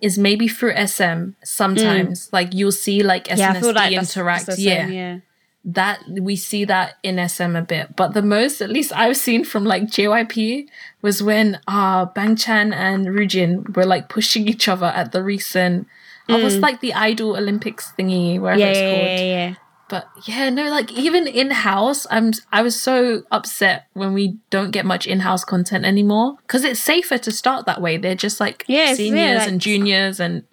is 0.00 0.18
maybe 0.18 0.48
through 0.48 0.74
SM 0.86 1.30
sometimes. 1.42 2.32
Like 2.32 2.54
you'll 2.54 2.72
see 2.72 3.02
like 3.02 3.24
SNSD 3.28 3.38
yeah, 3.38 3.72
like 3.72 3.92
interact. 3.92 4.46
that's 4.46 4.56
the 4.56 4.62
yeah. 4.62 4.86
same, 4.86 4.92
yeah. 4.92 5.18
that 5.64 6.02
we 6.08 6.36
see 6.36 6.64
that 6.64 6.96
in 7.02 7.28
SM 7.28 7.56
a 7.56 7.62
bit. 7.62 7.96
But 7.96 8.14
the 8.14 8.22
most, 8.22 8.60
at 8.60 8.70
least 8.70 8.92
I've 8.94 9.16
seen 9.16 9.44
from 9.44 9.64
like 9.64 9.84
JYP, 9.84 10.68
was 11.02 11.22
when 11.22 11.60
uh 11.66 12.06
Bang 12.06 12.36
Chan 12.36 12.72
and 12.72 13.06
Ryujin 13.06 13.76
were 13.76 13.86
like 13.86 14.08
pushing 14.08 14.48
each 14.48 14.68
other 14.68 14.86
at 14.86 15.12
the 15.12 15.22
recent. 15.22 15.86
Oh, 16.30 16.42
what's 16.42 16.56
like 16.56 16.80
the 16.80 16.92
Idol 16.92 17.36
Olympics 17.36 17.92
thingy, 17.98 18.38
wherever 18.38 18.60
Mm. 18.60 18.64
Yeah, 18.64 18.70
it's 18.70 18.78
yeah, 18.78 18.90
called. 18.90 19.06
yeah, 19.06 19.20
yeah. 19.20 19.54
But 19.88 20.06
yeah, 20.24 20.50
no, 20.50 20.68
like 20.70 20.92
even 20.92 21.26
in 21.26 21.50
house, 21.50 22.06
I'm 22.10 22.32
I 22.52 22.62
was 22.62 22.78
so 22.80 23.22
upset 23.30 23.86
when 23.94 24.12
we 24.12 24.36
don't 24.50 24.70
get 24.70 24.84
much 24.84 25.06
in 25.06 25.20
house 25.20 25.44
content 25.44 25.84
anymore 25.84 26.36
because 26.42 26.62
it's 26.64 26.80
safer 26.80 27.16
to 27.18 27.30
start 27.30 27.66
that 27.66 27.80
way. 27.80 27.96
They're 27.96 28.14
just 28.14 28.38
like 28.40 28.64
Yeah, 28.68 28.92
it's- 28.92 28.98
yeah, 29.00 29.06
seniors 29.06 29.38
like- 29.40 29.48
and 29.48 29.60
juniors 29.60 30.20
and 30.20 30.44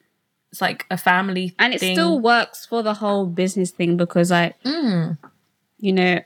it's 0.52 0.62
like 0.62 0.86
a 0.90 0.98
family 0.98 1.54
and 1.60 1.74
it 1.74 1.80
thing. 1.82 1.96
still 1.96 2.18
works 2.20 2.66
for 2.66 2.82
the 2.82 2.94
whole 2.94 3.26
business 3.26 3.72
thing 3.72 3.98
because 3.98 4.32
like 4.32 4.56
Mm. 4.64 5.18
you 5.80 5.92
know 5.92 6.20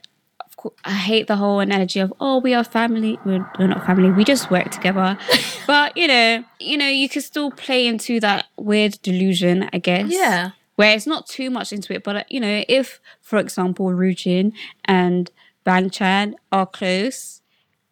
i 0.83 0.91
hate 0.91 1.25
the 1.27 1.37
whole 1.37 1.61
analogy 1.61 1.99
of 2.01 2.13
oh 2.19 2.37
we 2.39 2.53
are 2.53 2.65
family 2.65 3.17
we're, 3.25 3.49
we're 3.57 3.65
not 3.67 3.83
family 3.85 4.11
we 4.11 4.25
just 4.25 4.51
work 4.51 4.69
together 4.71 5.17
but 5.67 5.95
you 5.95 6.05
know 6.05 6.43
you 6.59 6.77
know 6.77 6.85
you 6.87 7.07
can 7.07 7.21
still 7.21 7.49
play 7.49 7.87
into 7.87 8.19
that 8.19 8.45
weird 8.57 8.99
delusion 9.01 9.69
i 9.73 9.77
guess 9.79 10.11
Yeah. 10.11 10.51
Where 10.79 10.95
it's 10.95 11.05
not 11.05 11.27
too 11.27 11.49
much 11.49 11.73
into 11.73 11.93
it 11.93 12.03
but 12.05 12.15
uh, 12.15 12.23
you 12.29 12.39
know 12.39 12.63
if 12.69 13.01
for 13.21 13.37
example 13.37 13.87
Ryujin 13.87 14.53
and 14.85 15.29
Bang 15.65 15.89
Chan 15.89 16.35
are 16.53 16.65
close 16.65 17.41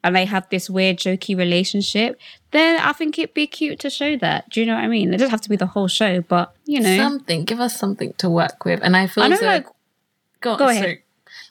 and 0.04 0.16
they 0.16 0.24
have 0.24 0.48
this 0.50 0.70
weird 0.70 0.96
jokey 0.98 1.36
relationship 1.38 2.18
then 2.52 2.80
i 2.80 2.94
think 2.94 3.20
it'd 3.20 3.34
be 3.34 3.46
cute 3.46 3.78
to 3.80 3.90
show 3.90 4.16
that 4.26 4.50
do 4.52 4.62
you 4.62 4.66
know 4.66 4.76
what 4.76 4.86
i 4.86 4.88
mean 4.88 5.10
it 5.14 5.18
doesn't 5.18 5.32
have 5.32 5.42
to 5.42 5.50
be 5.50 5.58
the 5.58 5.66
whole 5.76 5.90
show 5.90 6.22
but 6.22 6.56
you 6.66 6.80
know 6.80 6.96
something. 6.98 7.44
Give 7.44 7.60
us 7.60 7.78
something 7.78 8.14
to 8.20 8.30
work 8.30 8.64
with. 8.64 8.80
And 8.84 8.96
I 8.96 9.08
feel 9.08 9.24
i 9.26 9.28
know 9.28 9.34
as 9.34 9.40
though- 9.42 9.48
like 9.48 9.68
go, 10.40 10.56
go 10.56 10.66
so- 10.68 10.72
ahead. 10.72 11.00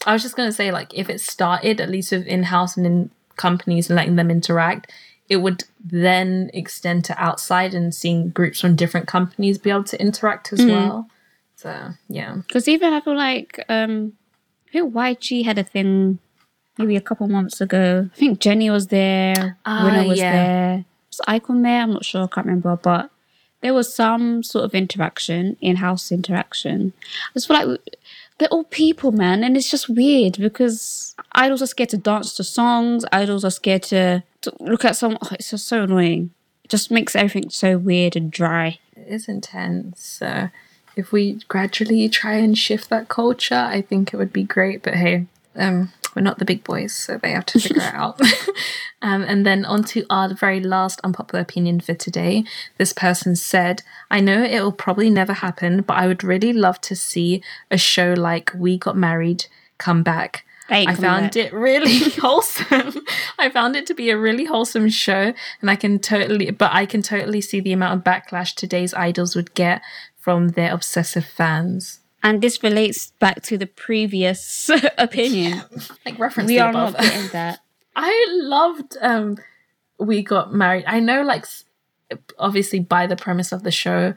I 0.06 0.12
was 0.14 0.22
just 0.22 0.36
gonna 0.36 0.52
say, 0.52 0.70
like, 0.72 0.90
if 0.94 1.08
it 1.10 1.20
started 1.20 1.80
at 1.80 1.90
least 1.90 2.12
with 2.12 2.26
in 2.26 2.44
house 2.44 2.76
and 2.78 2.86
in 2.86 3.10
companies 3.36 3.88
and 3.90 3.96
letting 3.96 4.16
them 4.16 4.30
interact, 4.30 4.90
it 5.28 5.36
would 5.38 5.64
then 5.82 6.50
extend 6.54 7.04
to 7.06 7.14
outside 7.22 7.72
and 7.74 7.94
seeing 7.94 8.30
groups 8.30 8.60
from 8.60 8.76
different 8.76 9.06
companies 9.06 9.58
be 9.58 9.70
able 9.70 9.84
to 9.84 10.00
interact 10.00 10.52
as 10.52 10.60
Mm. 10.60 10.70
well. 10.70 11.08
So 11.56 11.90
yeah. 12.08 12.36
Because 12.36 12.68
even 12.68 12.92
I 12.92 13.00
feel 13.00 13.16
like 13.16 13.64
um, 13.68 14.12
I 14.68 14.72
think 14.72 14.94
YG 14.94 15.44
had 15.44 15.58
a 15.58 15.64
thing 15.64 16.18
maybe 16.78 16.96
a 16.96 17.00
couple 17.00 17.26
months 17.28 17.60
ago. 17.60 18.08
I 18.12 18.16
think 18.16 18.38
Jennie 18.40 18.70
was 18.70 18.88
there, 18.88 19.58
Ah, 19.64 19.84
Winner 19.84 20.08
was 20.08 20.18
yeah. 20.18 20.32
there, 20.32 20.84
was 21.08 21.20
iKON 21.26 21.62
there? 21.62 21.82
I'm 21.82 21.92
not 21.92 22.04
sure, 22.04 22.24
I 22.24 22.26
can't 22.26 22.46
remember, 22.46 22.76
but 22.76 23.10
there 23.62 23.72
was 23.72 23.92
some 23.94 24.42
sort 24.42 24.66
of 24.66 24.74
interaction, 24.74 25.56
in-house 25.62 26.12
interaction. 26.12 26.92
I 27.02 27.32
just 27.34 27.48
feel 27.48 27.66
like 27.66 27.80
they're 28.38 28.48
all 28.48 28.64
people, 28.64 29.12
man, 29.12 29.42
and 29.42 29.56
it's 29.56 29.70
just 29.70 29.88
weird 29.88 30.36
because 30.38 31.14
idols 31.32 31.62
are 31.62 31.66
scared 31.66 31.88
to 31.90 31.96
dance 31.96 32.34
to 32.34 32.44
songs. 32.44 33.06
Idols 33.12 33.44
are 33.46 33.50
scared 33.50 33.82
to, 33.84 34.22
to 34.42 34.52
look 34.60 34.84
at 34.84 34.96
some. 34.96 35.16
Oh, 35.22 35.28
it's 35.32 35.50
just 35.50 35.66
so 35.66 35.84
annoying. 35.84 36.30
It 36.64 36.70
just 36.70 36.90
makes 36.90 37.16
everything 37.16 37.48
so 37.48 37.78
weird 37.78 38.14
and 38.14 38.30
dry. 38.30 38.78
It 38.94 39.08
is 39.08 39.26
intense. 39.26 40.04
So 40.04 40.50
if 40.96 41.12
we 41.12 41.34
gradually 41.48 42.08
try 42.08 42.34
and 42.34 42.56
shift 42.56 42.88
that 42.88 43.08
culture, 43.08 43.54
I 43.54 43.82
think 43.82 44.12
it 44.12 44.16
would 44.16 44.32
be 44.32 44.42
great. 44.42 44.82
But 44.82 44.94
hey, 44.94 45.26
um, 45.54 45.92
we're 46.14 46.22
not 46.22 46.38
the 46.38 46.46
big 46.46 46.64
boys, 46.64 46.94
so 46.94 47.18
they 47.18 47.32
have 47.32 47.44
to 47.46 47.60
figure 47.60 47.82
it 47.82 47.94
out. 47.94 48.18
um, 49.02 49.22
and 49.22 49.44
then 49.44 49.66
on 49.66 49.84
to 49.84 50.06
our 50.08 50.32
very 50.32 50.60
last 50.60 50.98
unpopular 51.04 51.42
opinion 51.42 51.80
for 51.80 51.92
today. 51.92 52.44
This 52.78 52.94
person 52.94 53.36
said, 53.36 53.82
I 54.10 54.20
know 54.20 54.42
it 54.42 54.62
will 54.62 54.72
probably 54.72 55.10
never 55.10 55.34
happen, 55.34 55.82
but 55.82 55.98
I 55.98 56.06
would 56.06 56.24
really 56.24 56.54
love 56.54 56.80
to 56.82 56.96
see 56.96 57.42
a 57.70 57.76
show 57.76 58.14
like 58.16 58.50
We 58.56 58.78
Got 58.78 58.96
Married 58.96 59.46
come 59.76 60.02
back. 60.02 60.44
Ain't 60.70 60.90
I 60.90 60.94
found 60.94 61.34
back. 61.34 61.36
it 61.36 61.52
really 61.52 61.98
wholesome. 62.20 63.04
I 63.38 63.50
found 63.50 63.76
it 63.76 63.86
to 63.86 63.94
be 63.94 64.10
a 64.10 64.16
really 64.16 64.46
wholesome 64.46 64.88
show, 64.88 65.32
and 65.60 65.70
I 65.70 65.76
can 65.76 65.98
totally, 65.98 66.50
but 66.50 66.72
I 66.72 66.86
can 66.86 67.02
totally 67.02 67.40
see 67.40 67.60
the 67.60 67.72
amount 67.72 67.98
of 67.98 68.04
backlash 68.04 68.54
today's 68.54 68.92
idols 68.94 69.36
would 69.36 69.54
get 69.54 69.82
from 70.26 70.48
their 70.48 70.74
obsessive 70.74 71.24
fans. 71.24 72.00
And 72.20 72.42
this 72.42 72.60
relates 72.60 73.12
back 73.20 73.42
to 73.42 73.56
the 73.56 73.68
previous 73.68 74.68
opinion. 74.98 75.62
Like 76.04 76.18
reference 76.18 76.48
we 76.48 76.56
the 76.56 76.62
are 76.64 76.70
above. 76.70 76.94
not 76.94 77.00
getting 77.02 77.28
that. 77.28 77.60
I 77.94 78.26
loved 78.32 78.96
um 79.00 79.36
we 80.00 80.24
got 80.24 80.52
married. 80.52 80.82
I 80.88 80.98
know 80.98 81.22
like 81.22 81.44
obviously 82.40 82.80
by 82.80 83.06
the 83.06 83.14
premise 83.14 83.52
of 83.52 83.62
the 83.62 83.70
show 83.70 84.14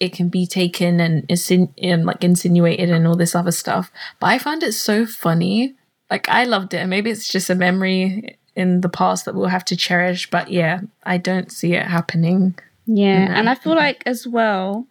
it 0.00 0.12
can 0.12 0.28
be 0.30 0.48
taken 0.48 0.98
and 0.98 1.22
insin- 1.28 1.72
and 1.80 2.04
like 2.04 2.24
insinuated 2.24 2.90
and 2.90 3.06
all 3.06 3.14
this 3.14 3.36
other 3.36 3.52
stuff. 3.52 3.92
But 4.18 4.26
I 4.26 4.38
found 4.40 4.64
it 4.64 4.72
so 4.72 5.06
funny. 5.06 5.76
Like 6.10 6.28
I 6.28 6.42
loved 6.42 6.74
it. 6.74 6.78
And 6.78 6.90
maybe 6.90 7.10
it's 7.12 7.30
just 7.30 7.50
a 7.50 7.54
memory 7.54 8.36
in 8.56 8.80
the 8.80 8.88
past 8.88 9.26
that 9.26 9.36
we'll 9.36 9.46
have 9.46 9.64
to 9.66 9.76
cherish, 9.76 10.28
but 10.28 10.50
yeah, 10.50 10.80
I 11.04 11.18
don't 11.18 11.52
see 11.52 11.74
it 11.74 11.86
happening. 11.86 12.58
Yeah, 12.84 13.32
and 13.38 13.48
I 13.48 13.54
feel 13.54 13.76
like 13.76 14.02
as 14.06 14.26
well, 14.26 14.86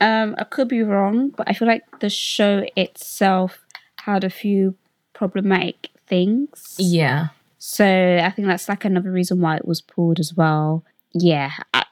um, 0.00 0.34
I 0.38 0.44
could 0.44 0.68
be 0.68 0.82
wrong, 0.82 1.30
but 1.30 1.48
I 1.48 1.52
feel 1.52 1.68
like 1.68 1.84
the 2.00 2.10
show 2.10 2.64
itself 2.76 3.64
had 4.00 4.24
a 4.24 4.30
few 4.30 4.74
problematic 5.12 5.90
things. 6.06 6.76
Yeah. 6.78 7.28
So 7.58 7.84
I 8.22 8.30
think 8.30 8.48
that's 8.48 8.68
like 8.68 8.84
another 8.84 9.10
reason 9.10 9.40
why 9.40 9.56
it 9.56 9.66
was 9.66 9.80
pulled 9.80 10.20
as 10.20 10.34
well. 10.34 10.84
Yeah, 11.12 11.52
I, 11.72 11.84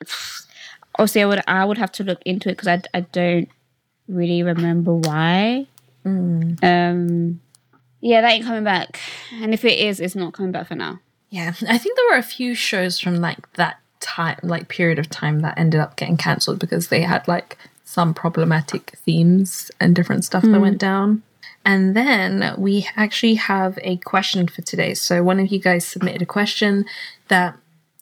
obviously 0.96 1.22
I 1.22 1.26
would 1.26 1.40
I 1.46 1.64
would 1.64 1.78
have 1.78 1.92
to 1.92 2.04
look 2.04 2.20
into 2.26 2.48
it 2.48 2.52
because 2.52 2.68
I 2.68 2.82
I 2.92 3.00
don't 3.00 3.48
really 4.08 4.42
remember 4.42 4.94
why. 4.94 5.66
Um, 6.04 7.40
yeah, 8.00 8.20
that 8.20 8.32
ain't 8.32 8.44
coming 8.44 8.64
back, 8.64 8.98
and 9.32 9.54
if 9.54 9.64
it 9.64 9.78
is, 9.78 10.00
it's 10.00 10.16
not 10.16 10.34
coming 10.34 10.52
back 10.52 10.66
for 10.68 10.74
now. 10.74 11.00
Yeah, 11.30 11.54
I 11.68 11.78
think 11.78 11.96
there 11.96 12.10
were 12.10 12.18
a 12.18 12.22
few 12.22 12.54
shows 12.54 12.98
from 12.98 13.16
like 13.16 13.52
that 13.54 13.78
time, 14.00 14.38
like 14.42 14.68
period 14.68 14.98
of 14.98 15.08
time 15.08 15.40
that 15.40 15.56
ended 15.56 15.80
up 15.80 15.96
getting 15.96 16.16
cancelled 16.16 16.58
because 16.58 16.88
they 16.88 17.02
had 17.02 17.26
like 17.26 17.56
some 17.92 18.14
problematic 18.14 18.92
themes 19.04 19.70
and 19.78 19.94
different 19.94 20.24
stuff 20.24 20.42
that 20.42 20.60
went 20.60 20.78
down. 20.78 21.22
And 21.64 21.94
then 21.94 22.54
we 22.58 22.88
actually 22.96 23.34
have 23.34 23.78
a 23.82 23.98
question 23.98 24.48
for 24.48 24.62
today. 24.62 24.94
So 24.94 25.22
one 25.22 25.38
of 25.38 25.52
you 25.52 25.60
guys 25.60 25.86
submitted 25.86 26.22
a 26.22 26.26
question 26.26 26.86
that 27.28 27.56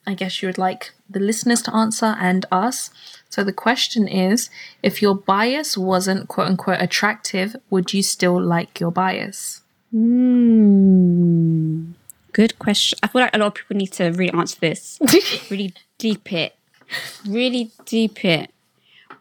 I 0.07 0.15
guess 0.15 0.41
you 0.41 0.49
would 0.49 0.59
like 0.59 0.93
the 1.09 1.21
listeners 1.21 1.61
to 1.63 1.75
answer 1.75 2.17
and 2.21 2.47
us. 2.51 2.91
So 3.29 3.45
the 3.45 3.53
question 3.53 4.09
is 4.09 4.49
if 4.83 5.03
your 5.03 5.15
bias 5.15 5.77
wasn't 5.77 6.29
quote 6.29 6.47
unquote 6.47 6.81
attractive, 6.81 7.57
would 7.69 7.93
you 7.93 8.03
still 8.03 8.41
like 8.41 8.81
your 8.81 8.93
bias? 8.93 9.61
Hmm. 9.91 11.93
Good 12.33 12.59
question. 12.61 12.99
I 13.03 13.09
feel 13.09 13.23
like 13.23 13.35
a 13.35 13.39
lot 13.39 13.49
of 13.49 13.55
people 13.55 13.77
need 13.77 13.93
to 13.95 14.11
really 14.11 14.33
answer 14.33 14.59
this. 14.61 15.01
really 15.51 15.75
deep 15.99 16.33
it. 16.33 16.55
Really 17.27 17.73
deep 17.85 18.25
it. 18.25 18.53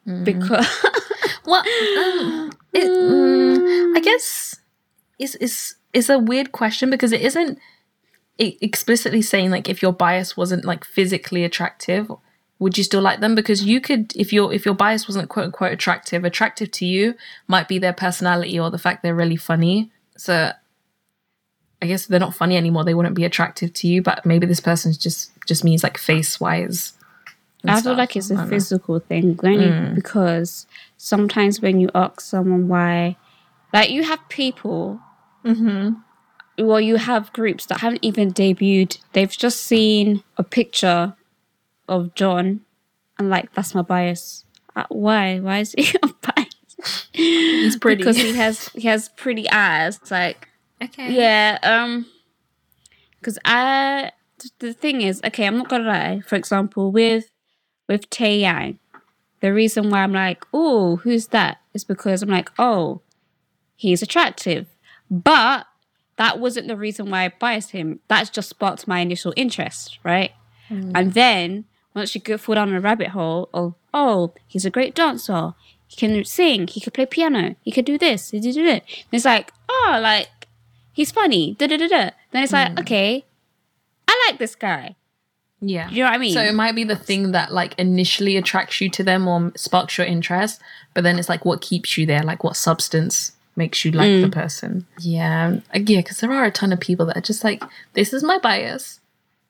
Because 0.05 0.65
Well, 1.45 1.61
um, 1.61 2.51
it, 2.73 2.87
mm, 2.87 3.97
I 3.97 3.99
guess 4.01 4.55
it's, 5.17 5.35
it's, 5.35 5.75
it's 5.93 6.09
a 6.09 6.19
weird 6.19 6.51
question 6.51 6.89
because 6.89 7.11
it 7.11 7.21
isn't 7.21 7.57
explicitly 8.37 9.21
saying 9.21 9.51
like 9.51 9.67
if 9.67 9.81
your 9.81 9.91
bias 9.91 10.37
wasn't 10.37 10.63
like 10.63 10.85
physically 10.85 11.43
attractive, 11.43 12.11
would 12.59 12.77
you 12.77 12.83
still 12.83 13.01
like 13.01 13.19
them? 13.19 13.35
Because 13.35 13.63
you 13.63 13.81
could, 13.81 14.15
if 14.15 14.31
your 14.31 14.53
if 14.53 14.65
your 14.65 14.75
bias 14.75 15.07
wasn't 15.07 15.29
quote 15.29 15.45
unquote 15.45 15.71
attractive, 15.71 16.23
attractive 16.23 16.69
to 16.71 16.85
you 16.85 17.15
might 17.47 17.67
be 17.67 17.79
their 17.79 17.93
personality 17.93 18.59
or 18.59 18.69
the 18.69 18.77
fact 18.77 19.01
they're 19.01 19.15
really 19.15 19.37
funny. 19.37 19.91
So 20.17 20.51
I 21.81 21.85
guess 21.87 22.03
if 22.03 22.09
they're 22.09 22.19
not 22.19 22.35
funny 22.35 22.57
anymore, 22.57 22.83
they 22.83 22.93
wouldn't 22.93 23.15
be 23.15 23.25
attractive 23.25 23.73
to 23.73 23.87
you. 23.87 24.01
But 24.01 24.25
maybe 24.25 24.45
this 24.45 24.59
person's 24.59 24.97
just 24.97 25.31
just 25.47 25.63
means 25.63 25.83
like 25.83 25.97
face 25.97 26.39
wise. 26.39 26.93
I 27.65 27.81
feel 27.81 27.95
like 27.95 28.15
it's 28.15 28.29
a 28.31 28.35
physical 28.49 28.99
thing, 28.99 29.37
only 29.43 29.67
because 29.95 30.65
sometimes 30.97 31.61
when 31.61 31.79
you 31.79 31.89
ask 31.93 32.21
someone 32.21 32.67
why, 32.69 33.17
like 33.73 33.89
you 33.89 34.03
have 34.03 34.19
people, 34.29 34.99
well, 36.57 36.79
you 36.81 36.95
have 36.95 37.33
groups 37.33 37.65
that 37.67 37.81
haven't 37.81 38.03
even 38.03 38.33
debuted. 38.33 38.99
They've 39.13 39.29
just 39.31 39.61
seen 39.61 40.23
a 40.37 40.43
picture 40.43 41.15
of 41.87 42.13
John, 42.15 42.61
and 43.17 43.29
like 43.29 43.53
that's 43.53 43.75
my 43.75 43.81
bias. 43.81 44.45
Uh, 44.75 44.85
why? 44.89 45.39
Why 45.39 45.59
is 45.59 45.73
he 45.73 45.83
your 46.03 46.13
bias? 46.21 47.09
He's 47.11 47.77
pretty. 47.77 47.97
Because 48.03 48.15
he 48.17 48.33
has 48.35 48.69
he 48.69 48.87
has 48.87 49.09
pretty 49.09 49.49
eyes. 49.49 49.97
It's 49.97 50.11
like 50.11 50.47
okay. 50.81 51.11
yeah, 51.11 51.57
um, 51.63 52.05
because 53.19 53.37
I 53.43 54.11
the 54.59 54.73
thing 54.73 55.01
is, 55.01 55.19
okay, 55.25 55.45
I'm 55.45 55.57
not 55.57 55.67
gonna 55.67 55.87
lie. 55.87 56.21
For 56.25 56.35
example, 56.35 56.91
with 56.91 57.29
with 57.89 58.09
Tae 58.09 58.39
Yang, 58.39 58.79
the 59.41 59.51
reason 59.51 59.89
why 59.89 60.03
I'm 60.03 60.13
like, 60.13 60.45
oh, 60.53 60.97
who's 60.97 61.27
that? 61.27 61.59
Is 61.73 61.83
because 61.83 62.21
I'm 62.21 62.29
like, 62.29 62.49
oh, 62.57 63.01
he's 63.75 64.01
attractive, 64.01 64.67
but 65.11 65.65
that 66.15 66.39
wasn't 66.39 66.67
the 66.67 66.77
reason 66.77 67.09
why 67.09 67.25
I 67.25 67.33
biased 67.39 67.71
him. 67.71 67.99
That's 68.07 68.29
just 68.29 68.49
sparked 68.49 68.87
my 68.87 68.99
initial 68.99 69.33
interest, 69.35 69.99
right? 70.03 70.31
Mm. 70.69 70.91
And 70.93 71.13
then 71.13 71.65
once 71.95 72.13
you 72.13 72.21
go 72.21 72.37
fall 72.37 72.55
down 72.55 72.73
a 72.73 72.79
rabbit 72.79 73.09
hole 73.09 73.49
of, 73.53 73.73
oh, 73.93 74.33
he's 74.45 74.65
a 74.65 74.69
great 74.69 74.93
dancer. 74.93 75.53
He 75.87 75.95
can 75.95 76.23
sing. 76.25 76.67
He 76.67 76.81
could 76.81 76.93
play 76.93 77.05
piano. 77.05 77.55
He 77.61 77.71
could 77.71 77.85
do 77.85 77.97
this. 77.97 78.29
He 78.29 78.39
did 78.39 78.55
that. 78.55 78.83
And 78.83 79.13
it's 79.13 79.25
like, 79.25 79.51
oh, 79.69 79.99
like 80.01 80.29
he's 80.93 81.11
funny. 81.11 81.55
Da 81.55 81.67
da 81.67 81.77
da 81.77 81.87
da. 81.87 82.09
Then 82.31 82.43
it's 82.43 82.53
like, 82.53 82.73
mm. 82.73 82.81
okay, 82.81 83.25
I 84.07 84.27
like 84.27 84.37
this 84.37 84.55
guy. 84.55 84.95
Yeah. 85.61 85.89
You 85.89 86.03
know 86.03 86.09
what 86.09 86.15
I 86.15 86.17
mean? 86.19 86.33
So 86.33 86.41
it 86.41 86.53
might 86.55 86.73
be 86.75 86.83
the 86.85 86.95
thing 86.95 87.31
that 87.33 87.51
like 87.51 87.73
initially 87.77 88.37
attracts 88.37 88.79
you 88.79 88.89
to 88.91 89.03
them 89.03 89.27
or 89.27 89.51
sparks 89.57 89.97
your 89.97 90.07
interest, 90.07 90.61
but 90.93 91.03
then 91.03 91.19
it's 91.19 91.27
like 91.29 91.43
what 91.45 91.61
keeps 91.61 91.97
you 91.97 92.05
there, 92.05 92.23
like 92.23 92.43
what 92.43 92.55
substance 92.55 93.33
makes 93.55 93.83
you 93.83 93.91
like 93.91 94.21
the 94.21 94.29
person. 94.29 94.85
Yeah, 94.99 95.57
Uh, 95.75 95.79
yeah, 95.85 95.99
because 95.99 96.19
there 96.21 96.31
are 96.31 96.45
a 96.45 96.51
ton 96.51 96.71
of 96.71 96.79
people 96.79 97.05
that 97.07 97.17
are 97.17 97.21
just 97.21 97.43
like, 97.43 97.61
this 97.93 98.13
is 98.13 98.23
my 98.23 98.37
bias 98.37 99.01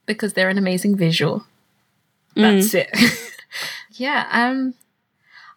because 0.08 0.34
they're 0.34 0.50
an 0.50 0.58
amazing 0.58 0.96
visual. 0.96 1.46
That's 2.36 2.74
it. 2.74 2.90
yeah. 3.94 4.28
Um, 4.32 4.74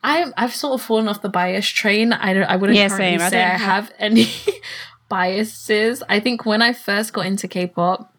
I 0.04 0.32
I've 0.36 0.54
sort 0.54 0.74
of 0.74 0.84
fallen 0.84 1.08
off 1.08 1.22
the 1.22 1.28
bias 1.28 1.66
train. 1.68 2.12
I 2.12 2.34
don't. 2.34 2.44
I 2.44 2.56
wouldn't 2.56 2.76
Yeah. 2.76 2.86
I 2.86 2.88
say 2.88 3.16
don't 3.16 3.32
I 3.32 3.36
have- 3.38 3.60
have 3.60 3.92
any 3.98 4.28
biases. 5.08 6.02
I 6.08 6.20
think 6.20 6.44
when 6.44 6.60
I 6.62 6.72
first 6.72 7.12
got 7.12 7.26
into 7.26 7.48
K-pop, 7.48 8.12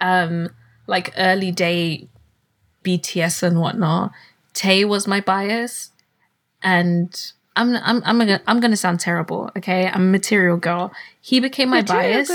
um, 0.00 0.50
like 0.88 1.12
early 1.16 1.52
day 1.52 2.08
BTS 2.84 3.42
and 3.44 3.60
whatnot, 3.60 4.10
Tae 4.54 4.84
was 4.84 5.06
my 5.06 5.20
bias, 5.20 5.90
and 6.62 7.32
I'm 7.54 7.76
I'm 7.76 8.02
I'm 8.04 8.18
gonna 8.18 8.40
I'm 8.46 8.58
gonna 8.58 8.76
sound 8.76 8.98
terrible. 8.98 9.50
Okay, 9.56 9.86
I'm 9.86 10.02
a 10.02 10.10
material 10.10 10.56
girl. 10.56 10.92
He 11.20 11.38
became 11.38 11.68
my 11.68 11.82
bias 11.82 12.30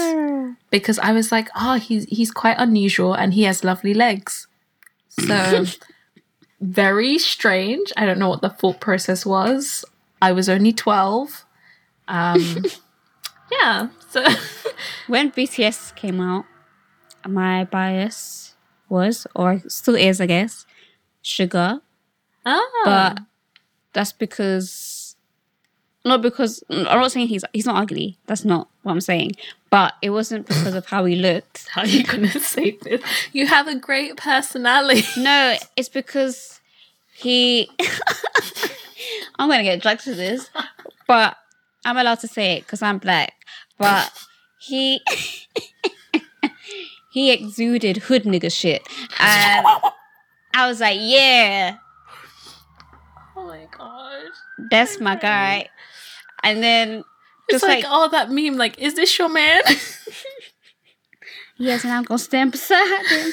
because 0.69 0.99
I 0.99 1.11
was 1.11 1.31
like, 1.31 1.49
oh, 1.59 1.75
he's 1.75 2.05
he's 2.05 2.31
quite 2.31 2.55
unusual 2.59 3.13
and 3.13 3.33
he 3.33 3.43
has 3.43 3.63
lovely 3.63 3.93
legs. 3.93 4.47
So 5.09 5.65
very 6.61 7.17
strange. 7.17 7.91
I 7.97 8.05
don't 8.05 8.19
know 8.19 8.29
what 8.29 8.41
the 8.41 8.49
thought 8.49 8.79
process 8.79 9.25
was. 9.25 9.83
I 10.21 10.31
was 10.31 10.47
only 10.47 10.71
twelve. 10.71 11.45
Um, 12.07 12.65
yeah. 13.51 13.87
So 14.09 14.23
When 15.07 15.31
BTS 15.31 15.95
came 15.95 16.19
out, 16.19 16.45
my 17.27 17.63
bias 17.65 18.55
was, 18.89 19.25
or 19.35 19.61
still 19.67 19.95
is, 19.95 20.19
I 20.21 20.25
guess, 20.25 20.65
Suga. 21.23 21.81
ah, 22.45 22.61
But 22.85 23.19
that's 23.93 24.11
because, 24.11 25.15
not 26.05 26.21
because 26.21 26.63
I'm 26.69 26.83
not 26.83 27.11
saying 27.11 27.27
he's 27.27 27.43
he's 27.53 27.65
not 27.65 27.81
ugly. 27.81 28.17
That's 28.27 28.43
not 28.45 28.67
what 28.83 28.91
I'm 28.91 29.01
saying. 29.01 29.33
But 29.69 29.93
it 30.01 30.11
wasn't 30.11 30.45
because 30.47 30.75
of 30.75 30.85
how 30.85 31.05
he 31.05 31.15
looked. 31.15 31.67
how 31.71 31.81
are 31.81 31.87
you 31.87 32.03
gonna 32.03 32.27
say 32.29 32.77
this? 32.81 33.01
You 33.31 33.47
have 33.47 33.67
a 33.67 33.75
great 33.75 34.17
personality. 34.17 35.03
No, 35.21 35.57
it's 35.75 35.89
because 35.89 36.59
he. 37.15 37.69
I'm 39.39 39.49
gonna 39.49 39.63
get 39.63 39.81
dragged 39.81 40.03
to 40.03 40.13
this, 40.13 40.49
but 41.07 41.37
I'm 41.85 41.97
allowed 41.97 42.19
to 42.19 42.27
say 42.27 42.57
it 42.57 42.61
because 42.61 42.81
I'm 42.81 42.97
black. 42.99 43.33
But 43.77 44.11
he 44.59 45.01
he 47.13 47.31
exuded 47.31 47.97
hood 47.97 48.23
nigga 48.23 48.51
shit, 48.51 48.81
and 49.19 49.65
I 50.55 50.67
was 50.67 50.79
like, 50.81 50.97
yeah, 50.99 51.77
Oh 53.35 53.47
my 53.47 53.65
god. 53.77 54.23
that's 54.69 54.99
my 54.99 55.15
guy. 55.15 55.69
And 56.43 56.61
then 56.61 57.03
It's 57.49 57.63
like, 57.63 57.83
like, 57.83 57.85
oh 57.87 58.09
that 58.09 58.29
meme, 58.31 58.57
like, 58.57 58.77
is 58.79 58.95
this 58.95 59.17
your 59.17 59.29
man? 59.29 59.61
yes, 61.57 61.83
and 61.83 61.93
I'm 61.93 62.03
gonna 62.03 62.17
stand 62.19 62.51
beside 62.51 63.05
him. 63.07 63.31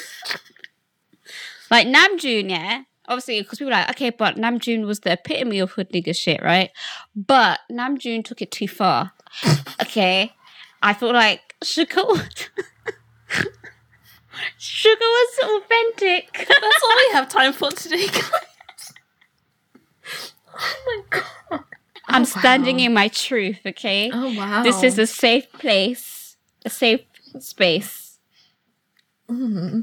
like 1.69 1.87
Namjoon, 1.87 2.49
yeah. 2.49 2.83
Obviously, 3.07 3.41
because 3.41 3.59
people 3.59 3.73
are 3.73 3.81
like, 3.81 3.89
okay, 3.89 4.09
but 4.11 4.35
Namjoon 4.37 4.85
was 4.85 5.01
the 5.01 5.11
epitome 5.13 5.59
of 5.59 5.71
hood 5.71 5.89
nigga 5.91 6.15
shit, 6.15 6.41
right? 6.41 6.69
But 7.15 7.59
Namjoon 7.69 8.23
took 8.23 8.41
it 8.41 8.51
too 8.51 8.67
far. 8.69 9.11
okay, 9.81 10.31
I 10.81 10.93
feel 10.93 11.11
like 11.11 11.55
Suga 11.63 12.07
was 12.07 12.49
Suga 13.29 13.45
was 13.45 13.57
authentic. 15.43 16.33
That's 16.47 16.83
all 16.83 16.95
we 16.97 17.13
have 17.13 17.29
time 17.39 17.53
for 17.53 17.71
today, 17.71 18.07
guys. 18.07 18.31
Oh 20.53 20.75
my 20.85 21.19
god. 21.49 21.63
I'm 22.07 22.21
Oh, 22.23 22.25
standing 22.25 22.77
wow. 22.77 22.83
in 22.83 22.93
my 22.93 23.07
truth. 23.07 23.59
Okay, 23.65 24.11
Oh 24.13 24.33
wow. 24.35 24.63
this 24.63 24.83
is 24.83 24.97
a 24.99 25.07
safe 25.07 25.51
place, 25.53 26.35
a 26.65 26.69
safe 26.69 27.01
space. 27.39 28.19
Mm-hmm. 29.29 29.81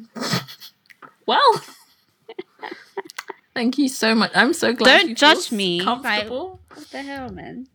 well. 1.27 1.63
Thank 3.55 3.79
you 3.79 3.89
so 3.89 4.15
much. 4.15 4.31
I'm 4.35 4.53
so 4.53 4.73
glad. 4.73 4.99
Don't 4.99 5.09
you 5.09 5.17
feel 5.17 5.35
judge 5.35 5.51
me. 5.51 5.81
Comfortable. 5.81 6.61
What 6.73 6.91
the 6.91 7.03
hell, 7.03 7.31
man? 7.31 7.67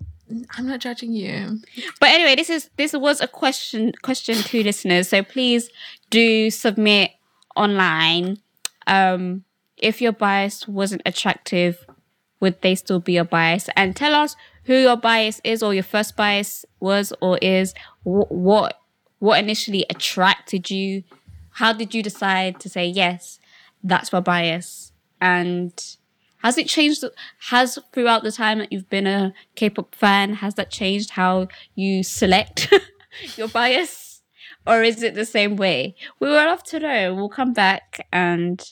I'm 0.58 0.65
not 0.67 0.80
judging 0.80 1.12
you. 1.13 1.60
But 2.00 2.10
anyway, 2.10 2.36
this 2.36 2.50
is 2.50 2.69
this 2.78 2.93
was 2.93 3.19
a 3.22 3.28
question 3.28 3.91
question 4.02 4.36
to 4.36 4.63
listeners. 4.63 5.10
So 5.10 5.24
please 5.24 5.69
do 6.10 6.50
submit 6.50 7.12
online. 7.56 8.38
Um, 8.88 9.44
if 9.78 10.02
your 10.02 10.12
bias 10.12 10.68
wasn't 10.68 11.02
attractive, 11.06 11.86
would 12.39 12.62
they 12.62 12.76
still 12.76 13.00
be 13.00 13.13
your 13.13 13.24
bias? 13.24 13.70
And 13.76 13.96
tell 13.96 14.13
us 14.13 14.36
who 14.66 14.76
your 14.76 14.98
bias 14.98 15.42
is, 15.44 15.63
or 15.63 15.74
your 15.74 15.84
first 15.84 16.16
bias 16.16 16.66
was, 16.80 17.13
or 17.22 17.38
is 17.42 17.74
wh- 18.04 18.32
what 18.32 18.80
what 19.20 19.39
initially 19.39 19.86
attracted 19.89 20.70
you. 20.70 21.04
How 21.52 21.72
did 21.72 21.94
you 21.94 22.04
decide 22.04 22.60
to 22.62 22.70
say 22.70 22.86
yes? 22.86 23.39
That's 23.84 24.12
my 24.12 24.20
bias, 24.20 24.92
and 25.22 25.72
has 26.44 26.58
it 26.58 26.68
changed? 26.68 27.04
Has 27.50 27.80
throughout 27.94 28.24
the 28.24 28.32
time 28.32 28.60
that 28.60 28.72
you've 28.72 28.89
been 28.89 29.08
a 29.08 29.34
K-pop 29.56 29.96
fan, 29.96 30.34
has 30.36 30.56
that 30.56 30.70
changed 30.70 31.12
how 31.12 31.48
you 31.76 32.04
select 32.04 32.68
your 33.38 33.48
bias, 33.48 34.03
or 34.65 34.84
is 34.84 35.04
it 35.04 35.15
the 35.15 35.26
same 35.26 35.56
way? 35.56 35.95
We 36.19 36.30
would 36.30 36.36
love 36.36 36.63
to 36.65 36.80
know. 36.80 37.13
We'll 37.13 37.30
come 37.30 37.54
back 37.54 38.08
and 38.12 38.63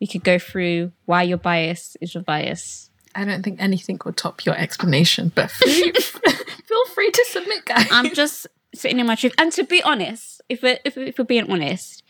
we 0.00 0.06
could 0.06 0.24
go 0.24 0.38
through 0.38 0.92
why 1.04 1.22
your 1.22 1.38
bias 1.38 1.96
is 2.00 2.14
your 2.14 2.22
bias. 2.22 2.90
I 3.14 3.24
don't 3.24 3.42
think 3.42 3.60
anything 3.60 4.00
will 4.04 4.12
top 4.12 4.44
your 4.44 4.56
explanation, 4.56 5.32
but 5.34 5.50
feel, 5.50 5.92
feel 5.94 6.86
free 6.94 7.10
to 7.10 7.26
submit, 7.28 7.64
guys. 7.66 7.86
I'm 7.90 8.14
just 8.14 8.46
sitting 8.74 8.98
in 8.98 9.06
my 9.06 9.14
truth. 9.14 9.34
And 9.38 9.52
to 9.52 9.64
be 9.64 9.82
honest, 9.82 10.40
if 10.48 10.62
we're, 10.62 10.78
if, 10.84 10.96
if 10.96 11.18
we're 11.18 11.24
being 11.24 11.50
honest, 11.50 12.02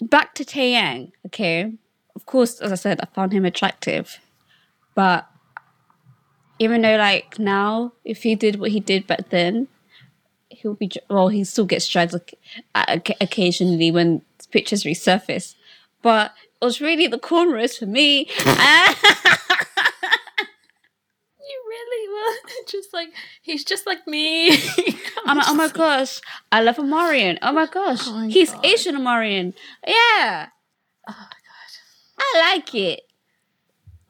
back 0.00 0.34
to 0.34 0.44
Taeyang, 0.44 1.12
okay? 1.26 1.72
Of 2.14 2.26
course, 2.26 2.60
as 2.60 2.72
I 2.72 2.74
said, 2.74 3.00
I 3.00 3.06
found 3.06 3.32
him 3.32 3.44
attractive. 3.44 4.20
But 4.94 5.26
even 6.58 6.82
though, 6.82 6.96
like, 6.96 7.38
now, 7.38 7.92
if 8.04 8.22
he 8.22 8.34
did 8.34 8.60
what 8.60 8.70
he 8.70 8.80
did 8.80 9.06
back 9.06 9.30
then, 9.30 9.68
he'll 10.62 10.74
be, 10.74 10.90
well, 11.10 11.28
he 11.28 11.44
still 11.44 11.64
gets 11.66 11.86
dragged 11.88 12.14
uh, 12.14 12.84
oc- 12.88 13.16
occasionally 13.20 13.90
when 13.90 14.22
pictures 14.50 14.84
resurface. 14.84 15.54
But 16.02 16.32
it 16.60 16.64
was 16.64 16.80
really 16.80 17.06
the 17.06 17.18
cornrows 17.18 17.78
for 17.78 17.86
me. 17.86 18.20
you 21.40 21.64
really 21.68 22.08
were 22.14 22.64
just 22.68 22.92
like 22.92 23.08
he's 23.42 23.64
just 23.64 23.86
like 23.86 24.06
me. 24.06 24.50
I'm 25.26 25.38
like, 25.38 25.48
oh 25.48 25.54
my 25.54 25.68
gosh, 25.68 26.20
I 26.50 26.62
love 26.62 26.76
Amarian. 26.76 27.38
Oh 27.42 27.52
my 27.52 27.66
gosh, 27.66 28.06
Oh 28.06 28.12
my 28.12 28.28
he's 28.28 28.50
God. 28.50 28.64
Asian 28.66 28.96
Amarian. 28.96 29.54
Yeah, 29.86 30.48
Oh 31.08 31.12
my 31.12 31.14
god. 31.16 32.18
I 32.18 32.54
like 32.54 32.74
it. 32.74 33.00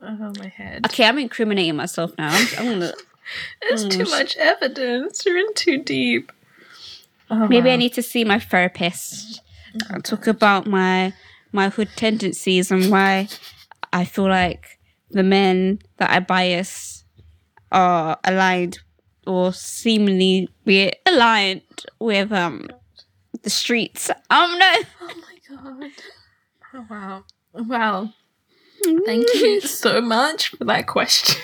Oh 0.03 0.33
my 0.39 0.49
head. 0.49 0.85
Okay, 0.87 1.05
I'm 1.05 1.19
incriminating 1.19 1.77
myself 1.77 2.13
now. 2.19 2.29
I'm, 2.33 2.47
I'm 2.59 2.65
gonna, 2.81 2.93
There's 3.63 3.87
too 3.89 4.05
much 4.05 4.37
evidence. 4.37 5.25
You're 5.25 5.39
in 5.39 5.55
too 5.55 5.79
deep. 5.83 6.33
Oh, 7.35 7.49
maybe 7.49 7.71
I 7.71 7.77
need 7.77 7.95
to 7.95 8.03
see 8.03 8.25
my 8.25 8.39
therapist 8.39 9.41
and 9.89 10.05
talk 10.05 10.27
about 10.27 10.67
my 10.67 11.15
my 11.51 11.71
hood 11.71 11.89
tendencies 11.97 12.71
and 12.71 12.91
why 12.91 13.29
I 13.91 14.05
feel 14.05 14.29
like 14.29 14.79
the 15.11 15.23
men 15.23 15.79
that 15.97 16.11
I 16.11 16.21
bias 16.21 17.05
are 17.71 18.19
aligned 18.25 18.81
or 19.27 19.55
seemingly 19.55 20.51
be 20.67 20.93
aligned 21.07 21.63
with 21.99 22.33
um 22.33 22.69
the 23.43 23.51
streets. 23.51 24.11
Um 24.31 24.59
no. 24.59 24.75
Oh 25.01 25.15
my 25.17 25.81
god. 25.81 25.91
Oh 26.75 26.87
wow. 26.91 27.25
Wow. 27.55 28.13
Thank 29.07 29.33
you 29.35 29.61
so 29.83 30.03
much 30.03 30.49
for 30.51 30.65
that 30.65 30.87
question. 30.87 31.41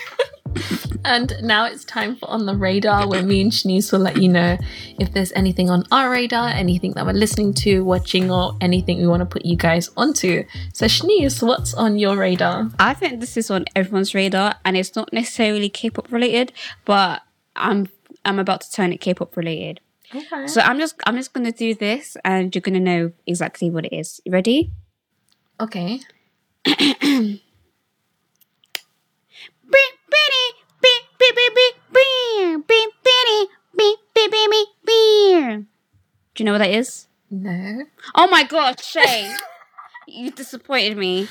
and 1.08 1.32
now 1.42 1.64
it's 1.64 1.84
time 1.84 2.16
for 2.16 2.30
On 2.30 2.44
the 2.44 2.54
Radar, 2.54 3.08
where 3.08 3.22
me 3.22 3.40
and 3.40 3.50
Shanice 3.50 3.90
will 3.90 4.00
let 4.00 4.18
you 4.18 4.28
know 4.28 4.58
if 4.98 5.12
there's 5.12 5.32
anything 5.32 5.70
on 5.70 5.84
our 5.90 6.10
radar, 6.10 6.48
anything 6.48 6.92
that 6.92 7.06
we're 7.06 7.12
listening 7.12 7.54
to, 7.54 7.82
watching, 7.82 8.30
or 8.30 8.56
anything 8.60 8.98
we 8.98 9.06
want 9.06 9.20
to 9.20 9.26
put 9.26 9.44
you 9.44 9.56
guys 9.56 9.90
onto. 9.96 10.44
So, 10.74 10.86
Shanice, 10.86 11.42
what's 11.44 11.72
on 11.74 11.98
your 11.98 12.16
radar? 12.16 12.70
I 12.78 12.92
think 12.92 13.20
this 13.20 13.36
is 13.36 13.50
on 13.50 13.64
everyone's 13.74 14.14
radar, 14.14 14.56
and 14.64 14.76
it's 14.76 14.94
not 14.94 15.12
necessarily 15.12 15.70
K-pop 15.70 16.12
related, 16.12 16.52
but 16.84 17.22
I'm 17.56 17.88
I'm 18.24 18.38
about 18.38 18.60
to 18.60 18.70
turn 18.70 18.92
it 18.92 18.98
K-pop 18.98 19.36
related. 19.36 19.80
Okay. 20.14 20.46
So 20.46 20.60
I'm 20.60 20.78
just 20.78 20.94
I'm 21.06 21.16
just 21.16 21.32
gonna 21.32 21.52
do 21.52 21.74
this, 21.74 22.16
and 22.24 22.54
you're 22.54 22.62
gonna 22.62 22.80
know 22.80 23.12
exactly 23.26 23.70
what 23.70 23.86
it 23.86 23.94
is. 23.94 24.20
You 24.24 24.32
ready? 24.32 24.72
Okay. 25.60 26.00
Do 36.34 36.44
you 36.44 36.44
know 36.44 36.52
what 36.52 36.58
that 36.58 36.70
is? 36.70 37.08
No. 37.30 37.82
Oh 38.14 38.28
my 38.28 38.44
god, 38.44 38.80
Shay, 38.80 39.34
you 40.06 40.30
disappointed 40.30 40.96
me. 40.96 41.28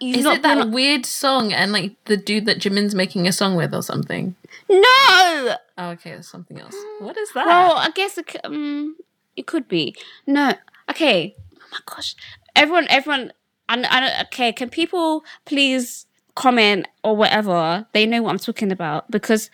You've 0.00 0.16
Is 0.18 0.24
not 0.24 0.36
it 0.36 0.42
that 0.42 0.70
weird 0.70 1.06
song 1.06 1.52
and 1.52 1.70
like 1.70 2.02
the 2.06 2.16
dude 2.16 2.46
that 2.46 2.58
Jimin's 2.58 2.94
making 2.94 3.28
a 3.28 3.32
song 3.32 3.56
with 3.56 3.74
or 3.74 3.82
something? 3.82 4.34
No. 4.68 5.56
Oh, 5.78 5.90
okay, 5.90 6.10
there's 6.10 6.28
something 6.28 6.58
else. 6.58 6.74
What 6.98 7.16
is 7.16 7.30
that? 7.34 7.46
Well, 7.46 7.76
I 7.76 7.90
guess 7.90 8.18
it, 8.18 8.34
um, 8.42 8.96
it 9.36 9.46
could 9.46 9.68
be. 9.68 9.94
No. 10.26 10.54
Okay. 10.90 11.36
Oh 11.56 11.66
my 11.70 11.78
gosh. 11.86 12.16
Everyone, 12.56 12.86
everyone. 12.88 13.32
I, 13.68 13.82
I, 13.82 14.22
okay. 14.22 14.52
Can 14.52 14.70
people 14.70 15.24
please 15.44 16.06
comment 16.34 16.86
or 17.02 17.16
whatever, 17.16 17.86
they 17.92 18.06
know 18.06 18.22
what 18.22 18.30
I'm 18.30 18.38
talking 18.38 18.72
about 18.72 19.10
because 19.10 19.50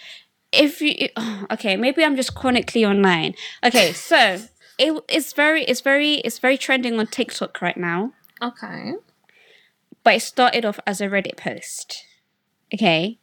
if 0.53 0.81
you 0.81 1.09
okay, 1.51 1.77
maybe 1.77 2.05
I'm 2.05 2.16
just 2.16 2.35
chronically 2.35 2.85
online. 2.85 3.35
Okay, 3.64 3.93
so 3.95 4.38
it, 4.79 5.05
it's 5.09 5.33
very 5.33 5.64
it's 5.64 5.81
very 5.81 6.14
it's 6.16 6.38
very 6.38 6.57
trending 6.57 6.99
on 6.99 7.07
TikTok 7.07 7.61
right 7.61 7.77
now. 7.77 8.12
Okay. 8.43 8.95
But 10.03 10.14
it 10.14 10.21
started 10.21 10.64
off 10.64 10.81
as 10.87 11.01
a 11.01 11.09
Reddit 11.09 11.37
post. 11.37 12.05
Okay. 12.73 13.19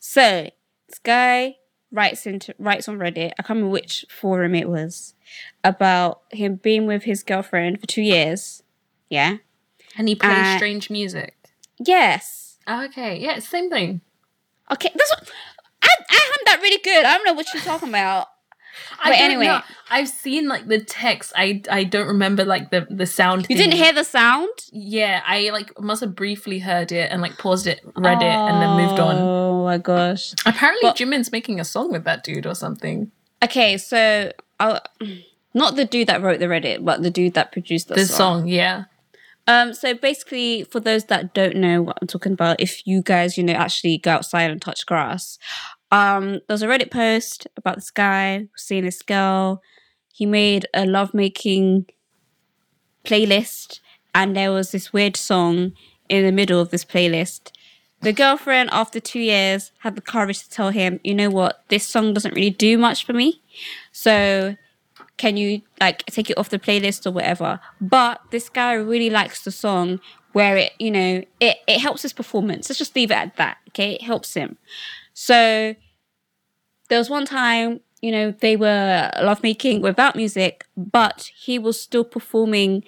So 0.00 0.50
this 0.88 0.98
guy 0.98 1.56
writes 1.92 2.26
into 2.26 2.54
writes 2.58 2.88
on 2.88 2.98
Reddit, 2.98 3.32
I 3.38 3.42
can't 3.42 3.50
remember 3.50 3.68
which 3.68 4.04
forum 4.10 4.54
it 4.56 4.68
was, 4.68 5.14
about 5.62 6.22
him 6.30 6.56
being 6.56 6.86
with 6.86 7.04
his 7.04 7.22
girlfriend 7.22 7.80
for 7.80 7.86
two 7.86 8.02
years. 8.02 8.62
Yeah. 9.08 9.36
And 9.96 10.08
he 10.08 10.16
plays 10.16 10.32
Uh, 10.32 10.56
strange 10.56 10.90
music. 10.90 11.36
Yes. 11.84 12.58
Okay. 12.68 13.18
Yeah, 13.18 13.38
same 13.40 13.70
thing. 13.70 14.00
Okay. 14.70 14.90
That's 14.94 15.10
what 15.10 15.30
I 15.82 15.88
I 16.10 16.32
am 16.36 16.42
that 16.46 16.60
really 16.62 16.80
good. 16.82 17.04
I 17.04 17.16
don't 17.16 17.24
know 17.26 17.32
what 17.34 17.46
you're 17.52 17.62
talking 17.62 17.88
about. 17.88 18.28
I 19.04 19.10
But 19.10 19.18
anyway. 19.20 19.46
know. 19.46 19.60
I've 19.90 20.08
seen 20.08 20.48
like 20.48 20.66
the 20.66 20.80
text. 20.80 21.32
I 21.36 21.62
I 21.70 21.84
don't 21.84 22.06
remember 22.06 22.44
like 22.44 22.70
the 22.70 22.86
the 22.88 23.04
sound. 23.06 23.46
You 23.50 23.56
didn't 23.56 23.74
hear 23.74 23.92
the 23.92 24.04
sound? 24.04 24.48
Yeah, 24.70 25.22
I 25.26 25.50
like 25.50 25.78
must 25.80 26.00
have 26.00 26.14
briefly 26.14 26.58
heard 26.60 26.92
it 26.92 27.10
and 27.10 27.20
like 27.20 27.36
paused 27.36 27.66
it, 27.66 27.80
read 27.96 28.22
it, 28.22 28.24
and 28.24 28.62
then 28.62 28.76
moved 28.86 28.98
on. 29.00 29.16
Oh 29.18 29.64
my 29.64 29.78
gosh. 29.78 30.32
Apparently, 30.46 30.80
But- 30.88 30.96
Jimin's 30.96 31.30
making 31.32 31.60
a 31.60 31.64
song 31.64 31.92
with 31.92 32.04
that 32.04 32.24
dude 32.24 32.46
or 32.46 32.54
something. 32.54 33.10
Okay, 33.44 33.76
so 33.76 34.32
I'll 34.60 34.80
not 35.52 35.76
the 35.76 35.84
dude 35.84 36.06
that 36.08 36.22
wrote 36.22 36.38
the 36.40 36.46
Reddit, 36.46 36.82
but 36.84 37.02
the 37.02 37.10
dude 37.10 37.34
that 37.34 37.52
produced 37.52 37.88
the, 37.88 37.94
The 37.96 38.06
song. 38.06 38.40
song, 38.42 38.48
yeah. 38.48 38.84
Um, 39.46 39.74
so 39.74 39.94
basically, 39.94 40.64
for 40.64 40.80
those 40.80 41.04
that 41.06 41.34
don't 41.34 41.56
know 41.56 41.82
what 41.82 41.98
I'm 42.00 42.06
talking 42.06 42.32
about, 42.32 42.60
if 42.60 42.86
you 42.86 43.02
guys, 43.02 43.36
you 43.36 43.42
know, 43.42 43.54
actually 43.54 43.98
go 43.98 44.12
outside 44.12 44.50
and 44.50 44.62
touch 44.62 44.86
grass, 44.86 45.38
um, 45.90 46.40
there's 46.48 46.62
a 46.62 46.68
Reddit 46.68 46.90
post 46.90 47.46
about 47.56 47.76
this 47.76 47.90
guy 47.90 48.48
seeing 48.56 48.84
this 48.84 49.02
girl. 49.02 49.60
He 50.12 50.26
made 50.26 50.66
a 50.74 50.86
lovemaking 50.86 51.86
playlist, 53.04 53.80
and 54.14 54.36
there 54.36 54.52
was 54.52 54.70
this 54.70 54.92
weird 54.92 55.16
song 55.16 55.72
in 56.08 56.24
the 56.24 56.32
middle 56.32 56.60
of 56.60 56.70
this 56.70 56.84
playlist. 56.84 57.50
The 58.00 58.12
girlfriend, 58.12 58.70
after 58.72 59.00
two 59.00 59.20
years, 59.20 59.72
had 59.80 59.94
the 59.94 60.00
courage 60.00 60.42
to 60.42 60.50
tell 60.50 60.70
him, 60.70 61.00
"You 61.02 61.14
know 61.14 61.30
what? 61.30 61.64
This 61.68 61.86
song 61.86 62.14
doesn't 62.14 62.34
really 62.34 62.50
do 62.50 62.78
much 62.78 63.04
for 63.04 63.12
me. 63.12 63.40
So 63.92 64.56
can 65.22 65.36
you 65.36 65.62
like 65.80 66.04
take 66.06 66.30
it 66.30 66.36
off 66.36 66.48
the 66.48 66.58
playlist 66.58 67.06
or 67.06 67.12
whatever? 67.12 67.60
But 67.80 68.20
this 68.32 68.48
guy 68.48 68.72
really 68.72 69.08
likes 69.08 69.44
the 69.44 69.52
song 69.52 70.00
where 70.32 70.56
it 70.56 70.72
you 70.80 70.90
know 70.90 71.22
it, 71.38 71.58
it 71.68 71.78
helps 71.78 72.02
his 72.02 72.12
performance. 72.12 72.68
Let's 72.68 72.80
just 72.80 72.96
leave 72.96 73.12
it 73.12 73.14
at 73.14 73.36
that 73.36 73.58
okay? 73.68 73.92
It 73.92 74.02
helps 74.02 74.34
him. 74.34 74.58
So 75.14 75.76
there 76.88 76.98
was 76.98 77.08
one 77.08 77.24
time 77.24 77.78
you 78.00 78.10
know 78.10 78.32
they 78.32 78.56
were 78.56 79.12
lovemaking 79.22 79.80
without 79.80 80.16
music 80.16 80.66
but 80.76 81.30
he 81.36 81.56
was 81.56 81.80
still 81.80 82.02
performing 82.02 82.82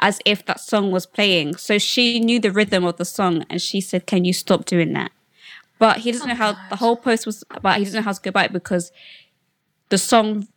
as 0.00 0.18
if 0.24 0.44
that 0.46 0.58
song 0.58 0.90
was 0.90 1.06
playing. 1.06 1.58
So 1.58 1.78
she 1.78 2.18
knew 2.18 2.40
the 2.40 2.50
rhythm 2.50 2.84
of 2.84 2.96
the 2.96 3.04
song 3.04 3.44
and 3.48 3.62
she 3.62 3.80
said 3.80 4.04
can 4.04 4.24
you 4.24 4.32
stop 4.32 4.64
doing 4.64 4.94
that? 4.94 5.12
But 5.78 5.98
he 5.98 6.10
doesn't 6.10 6.26
know 6.26 6.34
how 6.34 6.54
oh 6.54 6.66
the 6.70 6.76
whole 6.82 6.96
post 6.96 7.24
was 7.24 7.44
about 7.52 7.78
he 7.78 7.84
doesn't 7.84 8.00
know 8.00 8.08
how 8.10 8.18
to 8.18 8.20
go 8.20 8.30
about 8.30 8.46
it 8.46 8.52
because 8.52 8.90
the 9.90 9.98
song 9.98 10.48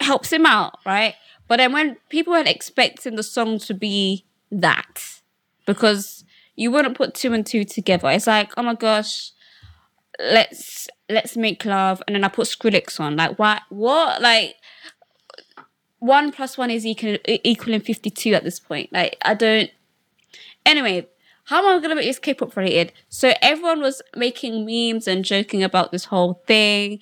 helps 0.00 0.32
him 0.32 0.46
out, 0.46 0.78
right? 0.86 1.14
But 1.46 1.56
then 1.56 1.72
when 1.72 1.96
people 2.08 2.32
weren't 2.32 2.48
expecting 2.48 3.16
the 3.16 3.22
song 3.22 3.58
to 3.60 3.74
be 3.74 4.26
that, 4.50 5.20
because 5.66 6.24
you 6.56 6.72
wouldn't 6.72 6.96
put 6.96 7.14
two 7.14 7.32
and 7.32 7.46
two 7.46 7.62
together. 7.64 8.10
It's 8.10 8.26
like, 8.26 8.52
oh 8.56 8.62
my 8.62 8.74
gosh, 8.74 9.30
let's 10.18 10.88
let's 11.08 11.36
make 11.36 11.64
love, 11.64 12.02
and 12.06 12.16
then 12.16 12.24
I 12.24 12.28
put 12.28 12.48
Skrillex 12.48 12.98
on. 12.98 13.16
Like, 13.16 13.38
what? 13.38 13.62
What? 13.68 14.20
Like, 14.20 14.56
one 16.00 16.32
plus 16.32 16.58
one 16.58 16.70
is 16.70 16.84
equal 16.84 17.16
equaling 17.26 17.80
fifty 17.80 18.10
two 18.10 18.34
at 18.34 18.42
this 18.42 18.58
point. 18.58 18.92
Like, 18.92 19.16
I 19.22 19.34
don't. 19.34 19.70
Anyway, 20.66 21.06
how 21.44 21.58
am 21.58 21.78
I 21.78 21.80
gonna 21.80 21.94
make 21.94 22.06
this 22.06 22.18
K-pop 22.18 22.56
related? 22.56 22.92
So 23.08 23.34
everyone 23.40 23.80
was 23.80 24.02
making 24.16 24.66
memes 24.66 25.06
and 25.06 25.24
joking 25.24 25.62
about 25.62 25.92
this 25.92 26.06
whole 26.06 26.42
thing 26.46 26.98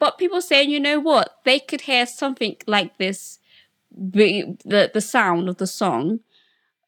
but 0.00 0.18
people 0.18 0.40
saying, 0.42 0.70
you 0.70 0.80
know 0.80 0.98
what, 0.98 1.36
they 1.44 1.60
could 1.60 1.82
hear 1.82 2.04
something 2.06 2.56
like 2.66 2.98
this, 2.98 3.38
be, 4.10 4.56
the 4.64 4.90
the 4.92 5.00
sound 5.00 5.48
of 5.48 5.58
the 5.58 5.66
song, 5.68 6.20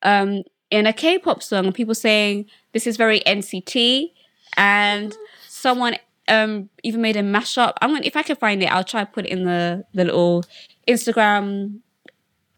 um, 0.03 0.43
in 0.71 0.87
a 0.87 0.93
K-pop 0.93 1.43
song, 1.43 1.73
people 1.73 1.95
saying 1.95 2.47
this 2.73 2.87
is 2.87 2.97
very 2.97 3.21
NCT, 3.21 4.11
and 4.57 5.15
someone 5.47 5.97
um 6.29 6.69
even 6.83 7.01
made 7.03 7.17
a 7.17 7.23
mashup. 7.23 7.75
I'm 7.83 7.91
gonna 7.91 8.05
if 8.05 8.17
I 8.17 8.23
can 8.23 8.37
find 8.37 8.63
it, 8.63 8.67
I'll 8.73 8.85
try 8.85 9.05
to 9.05 9.11
put 9.11 9.27
it 9.27 9.31
in 9.31 9.45
the 9.45 9.85
the 9.95 10.05
little 10.07 10.45
Instagram 10.89 11.81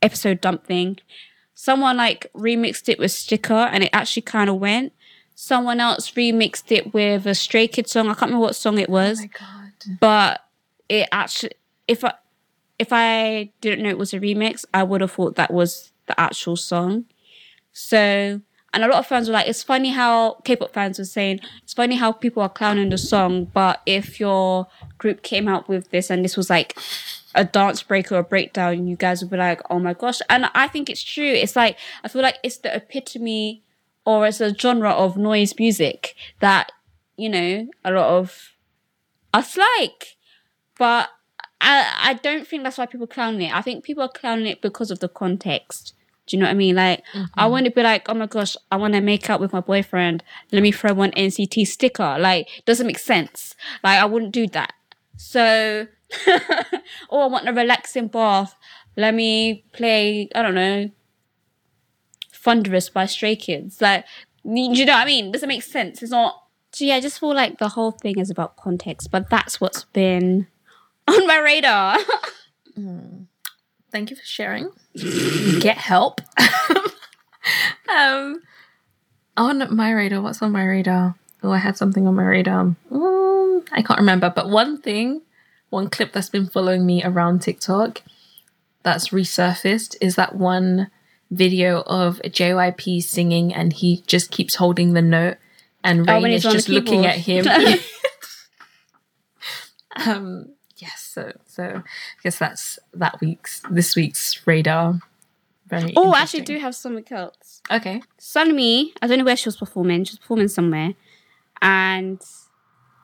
episode 0.03 0.41
dump 0.41 0.67
thing. 0.67 0.99
Someone 1.55 1.97
like 1.97 2.31
remixed 2.35 2.89
it 2.89 2.99
with 2.99 3.13
Sticker, 3.13 3.55
and 3.73 3.85
it 3.85 3.91
actually 3.93 4.23
kind 4.23 4.51
of 4.51 4.57
went. 4.57 4.93
Someone 5.35 5.81
else 5.81 6.11
remixed 6.13 6.71
it 6.71 6.93
with 6.95 7.27
a 7.27 7.35
Stray 7.35 7.67
Kids 7.67 7.91
song. 7.93 8.07
I 8.07 8.15
can't 8.15 8.23
remember 8.31 8.41
what 8.47 8.55
song 8.57 8.79
it 8.79 8.89
was 8.89 9.21
Oh 9.23 9.29
god. 9.39 9.99
but 10.01 10.44
it 10.89 11.09
actually 11.13 11.53
if 11.89 12.05
i 12.05 12.13
if 12.79 12.89
i 12.93 13.51
didn't 13.61 13.83
know 13.83 13.91
it 13.91 13.99
was 13.99 14.13
a 14.13 14.21
remix 14.21 14.65
i 14.75 14.83
would 14.83 15.01
have 15.01 15.13
thought 15.13 15.37
that 15.37 15.53
was 15.53 15.93
the 16.07 16.21
actual 16.21 16.57
song. 16.57 17.07
So 17.73 18.41
and 18.73 18.85
a 18.85 18.89
lot 18.89 18.99
of 18.99 19.07
fans 19.07 19.29
were 19.29 19.35
like 19.35 19.49
it's 19.49 19.63
funny 19.63 19.91
how 19.91 20.35
k-pop 20.45 20.73
fans 20.73 20.99
were 20.99 21.05
saying 21.05 21.41
it's 21.63 21.73
funny 21.73 21.97
how 21.97 22.13
people 22.13 22.43
are 22.43 22.49
clowning 22.49 22.91
the 22.91 22.99
song 22.99 23.45
but 23.55 23.81
if 23.87 24.19
your 24.19 24.67
group 24.99 25.23
came 25.23 25.47
out 25.49 25.69
with 25.69 25.91
this 25.91 26.11
and 26.11 26.25
this 26.25 26.37
was 26.37 26.51
like 26.51 26.77
a 27.37 27.45
dance 27.45 27.83
break 27.83 28.11
or 28.13 28.19
a 28.19 28.25
breakdown 28.25 28.87
you 28.87 28.97
guys 28.97 29.23
would 29.23 29.31
be 29.31 29.37
like 29.37 29.61
oh 29.71 29.79
my 29.79 29.95
gosh. 29.95 30.21
And 30.29 30.51
i 30.55 30.69
think 30.69 30.91
it's 30.91 31.03
true. 31.03 31.25
It's 31.25 31.57
like 31.57 31.79
i 32.03 32.09
feel 32.09 32.23
like 32.23 32.39
it's 32.43 32.59
the 32.59 32.75
epitome 32.75 33.63
or 34.05 34.27
it's 34.27 34.41
a 34.41 34.55
genre 34.55 34.91
of 34.91 35.17
noise 35.17 35.55
music 35.59 36.15
that 36.41 36.71
you 37.17 37.29
know 37.29 37.69
a 37.85 37.91
lot 37.91 38.07
of 38.07 38.55
us 39.33 39.57
like. 39.57 40.14
But 40.79 41.09
I 41.61 42.11
I 42.11 42.15
don't 42.15 42.47
think 42.47 42.63
that's 42.63 42.79
why 42.79 42.87
people 42.87 43.07
clown 43.07 43.41
it. 43.41 43.55
I 43.55 43.63
think 43.63 43.85
people 43.85 44.03
are 44.03 44.09
clowning 44.09 44.47
it 44.47 44.63
because 44.63 44.91
of 44.91 45.01
the 45.01 45.09
context. 45.09 45.95
Do 46.27 46.37
you 46.37 46.41
know 46.41 46.47
what 46.47 46.53
I 46.53 46.55
mean? 46.55 46.77
Like 46.77 47.03
I 47.15 47.19
mm-hmm. 47.19 47.51
want 47.51 47.65
to 47.67 47.71
be 47.71 47.83
like, 47.83 48.09
oh 48.09 48.15
my 48.15 48.27
gosh, 48.27 48.57
I 48.71 48.77
want 48.77 48.95
to 48.95 49.01
make 49.01 49.29
out 49.29 49.41
with 49.41 49.53
my 49.53 49.61
boyfriend. 49.61 50.23
Let 50.53 50.63
me 50.63 50.73
throw 50.73 50.95
one 50.95 51.11
NCT 51.13 51.67
sticker. 51.67 52.17
Like 52.19 52.49
doesn't 52.65 52.87
make 52.87 52.99
sense. 52.99 53.55
Like 53.83 53.99
I 53.99 54.07
wouldn't 54.07 54.33
do 54.33 54.47
that. 54.49 54.73
So, 55.17 55.87
or 56.29 56.41
oh, 57.11 57.21
I 57.23 57.27
want 57.27 57.49
a 57.49 57.53
relaxing 57.53 58.09
bath. 58.09 58.55
Let 58.97 59.15
me 59.15 59.65
play. 59.73 60.29
I 60.35 60.43
don't 60.43 60.55
know. 60.55 60.91
Thunderous 62.33 62.89
by 62.89 63.07
Stray 63.07 63.37
Kids. 63.37 63.81
Like, 63.81 64.05
do 64.45 64.61
you 64.61 64.85
know 64.85 64.93
what 64.93 65.03
I 65.03 65.07
mean? 65.07 65.33
Doesn't 65.33 65.49
make 65.49 65.63
sense. 65.63 66.03
It's 66.03 66.13
not. 66.13 66.43
So 66.73 66.85
yeah, 66.85 66.97
I 66.97 67.01
just 67.01 67.21
feel 67.21 67.35
like 67.35 67.59
the 67.59 67.69
whole 67.69 67.93
thing 67.93 68.19
is 68.19 68.31
about 68.31 68.57
context, 68.57 69.11
but 69.11 69.31
that's 69.31 69.61
what's 69.61 69.85
been 69.85 70.49
on 71.09 71.27
my 71.27 71.39
radar. 71.39 71.99
Thank 73.91 74.11
you 74.11 74.17
for 74.17 74.25
sharing. 74.25 74.71
Get 75.61 75.77
help. 75.79 76.21
um, 77.89 78.43
on 79.37 79.75
my 79.77 79.93
radar, 79.93 80.21
what's 80.21 80.43
on 80.43 80.53
my 80.53 80.65
radar? 80.65 81.15
Oh, 81.43 81.51
I 81.53 81.59
had 81.59 81.77
something 81.77 82.07
on 82.07 82.15
my 82.15 82.25
radar. 82.25 82.75
Um, 82.91 83.65
I 83.73 83.83
can't 83.83 84.01
remember, 84.01 84.31
but 84.35 84.49
one 84.49 84.81
thing, 84.81 85.23
one 85.71 85.91
clip 85.91 86.13
that's 86.13 86.31
been 86.31 86.47
following 86.47 86.87
me 86.87 87.03
around 87.05 87.41
TikTok 87.41 88.03
that's 88.83 89.09
resurfaced 89.11 89.97
is 90.01 90.15
that 90.17 90.35
one 90.35 90.91
video 91.31 91.83
of 91.83 92.21
JYP 92.25 93.03
singing 93.03 93.53
and 93.55 93.73
he 93.73 94.03
just 94.07 94.31
keeps 94.31 94.55
holding 94.57 94.93
the 94.93 95.03
note 95.03 95.37
and 95.83 96.09
Oh, 96.09 96.13
Rain 96.15 96.23
when 96.23 96.33
is 96.33 96.43
he's 96.43 96.47
on 96.47 96.53
the 96.53 96.59
just 96.59 96.69
looking 96.69 97.07
at 97.07 97.17
him. 97.17 97.47
um 100.07 100.54
so 101.15 101.33
so 101.47 101.63
I 101.63 102.23
guess 102.23 102.39
that's 102.39 102.79
that 102.93 103.21
week's 103.21 103.63
this 103.71 103.95
week's 103.95 104.47
radar. 104.47 105.01
Very 105.67 105.95
oh, 105.97 106.13
I 106.13 106.21
actually 106.21 106.43
do 106.43 106.59
have 106.59 106.75
something 106.75 107.07
else. 107.11 107.63
Okay. 107.71 108.03
Sunmi, 108.21 108.93
I 109.01 109.07
don't 109.07 109.19
know 109.19 109.25
where 109.25 109.37
she 109.37 109.49
was 109.49 109.57
performing. 109.57 110.05
She 110.05 110.13
was 110.13 110.19
performing 110.19 110.49
somewhere, 110.49 110.93
and 111.63 112.21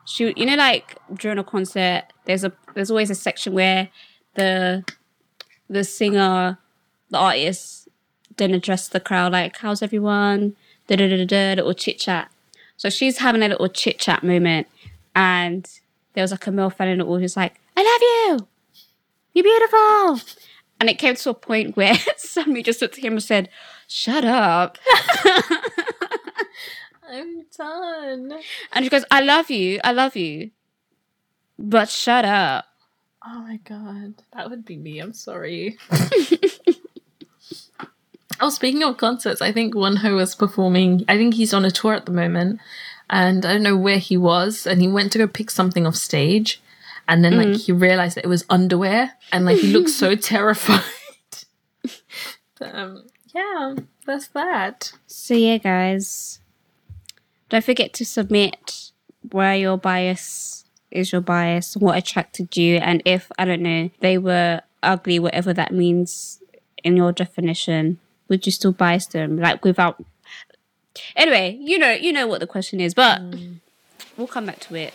she, 0.05 0.33
you 0.35 0.45
know, 0.45 0.55
like 0.55 0.97
during 1.15 1.39
a 1.39 1.43
concert, 1.43 2.03
there's 2.25 2.43
a 2.43 2.51
there's 2.75 2.91
always 2.91 3.09
a 3.09 3.15
section 3.15 3.53
where 3.53 3.89
the 4.35 4.83
the 5.69 5.83
singer, 5.83 6.57
the 7.09 7.17
artist, 7.17 7.87
then 8.37 8.53
address 8.53 8.89
the 8.89 8.99
crowd 8.99 9.31
like, 9.31 9.57
"How's 9.57 9.81
everyone?" 9.81 10.55
Da 10.87 10.97
da 10.97 11.07
da 11.07 11.17
da 11.17 11.25
da, 11.25 11.53
little 11.55 11.73
chit 11.73 11.97
chat. 11.99 12.29
So 12.75 12.89
she's 12.89 13.19
having 13.19 13.41
a 13.41 13.47
little 13.47 13.69
chit 13.69 13.99
chat 13.99 14.23
moment, 14.23 14.67
and 15.15 15.67
there 16.13 16.23
was 16.23 16.31
like 16.31 16.45
a 16.47 16.51
male 16.51 16.69
fan 16.69 16.89
in 16.89 16.97
the 16.99 17.05
audience 17.05 17.37
like, 17.37 17.60
"I 17.75 17.83
love 17.83 18.01
you, 18.01 18.47
you're 19.33 19.43
beautiful," 19.43 20.21
and 20.79 20.89
it 20.89 20.97
came 20.97 21.15
to 21.15 21.29
a 21.29 21.33
point 21.33 21.75
where 21.75 21.93
Sunmi 22.17 22.63
just 22.63 22.81
looked 22.81 22.97
at 22.97 23.03
him 23.03 23.13
and 23.13 23.23
said, 23.23 23.49
"Shut 23.87 24.25
up." 24.25 24.77
I'm 27.11 27.45
done. 27.57 28.39
And 28.71 28.85
she 28.85 28.89
goes, 28.89 29.03
I 29.11 29.19
love 29.19 29.51
you, 29.51 29.81
I 29.83 29.91
love 29.91 30.15
you. 30.15 30.51
But 31.59 31.89
shut 31.89 32.23
up. 32.23 32.65
Oh 33.25 33.39
my 33.41 33.57
god, 33.57 34.15
that 34.33 34.49
would 34.49 34.63
be 34.65 34.77
me. 34.77 34.99
I'm 34.99 35.13
sorry. 35.13 35.77
oh, 38.39 38.49
speaking 38.49 38.81
of 38.81 38.97
concerts, 38.97 39.41
I 39.41 39.51
think 39.51 39.75
Wonho 39.75 40.15
was 40.15 40.33
performing. 40.35 41.03
I 41.07 41.17
think 41.17 41.33
he's 41.33 41.53
on 41.53 41.65
a 41.65 41.71
tour 41.71 41.93
at 41.93 42.05
the 42.05 42.13
moment, 42.13 42.61
and 43.09 43.45
I 43.45 43.53
don't 43.53 43.63
know 43.63 43.77
where 43.77 43.99
he 43.99 44.17
was. 44.17 44.65
And 44.65 44.81
he 44.81 44.87
went 44.87 45.11
to 45.11 45.19
go 45.19 45.27
pick 45.27 45.51
something 45.51 45.85
off 45.85 45.97
stage, 45.97 46.61
and 47.07 47.23
then 47.23 47.37
like 47.37 47.55
he 47.55 47.71
realized 47.71 48.17
that 48.17 48.25
it 48.25 48.27
was 48.29 48.45
underwear, 48.49 49.13
and 49.31 49.45
like 49.45 49.57
he 49.57 49.73
looked 49.73 49.89
so 49.89 50.15
terrified. 50.33 50.83
But, 52.59 52.75
um, 52.75 53.05
yeah, 53.33 53.75
that's 54.05 54.27
that. 54.29 54.93
So 55.07 55.33
yeah, 55.33 55.57
guys. 55.57 56.39
Don't 57.49 57.65
forget 57.65 57.91
to 57.93 58.05
submit 58.05 58.91
where 59.31 59.55
your 59.55 59.77
bias 59.77 60.63
is 60.89 61.11
your 61.11 61.21
bias, 61.21 61.75
what 61.75 61.97
attracted 61.97 62.55
you, 62.55 62.77
and 62.77 63.01
if 63.05 63.31
I 63.37 63.45
don't 63.45 63.61
know, 63.61 63.89
they 63.99 64.17
were 64.17 64.61
ugly, 64.83 65.19
whatever 65.19 65.53
that 65.53 65.73
means 65.73 66.41
in 66.83 66.97
your 66.97 67.11
definition, 67.11 67.99
would 68.27 68.45
you 68.45 68.51
still 68.51 68.71
bias 68.71 69.05
them? 69.07 69.37
Like 69.37 69.63
without 69.63 70.03
Anyway, 71.15 71.57
you 71.59 71.77
know 71.77 71.91
you 71.91 72.11
know 72.11 72.27
what 72.27 72.39
the 72.39 72.47
question 72.47 72.79
is, 72.79 72.93
but 72.93 73.21
we'll 74.17 74.27
come 74.27 74.45
back 74.45 74.59
to 74.61 74.75
it. 74.75 74.93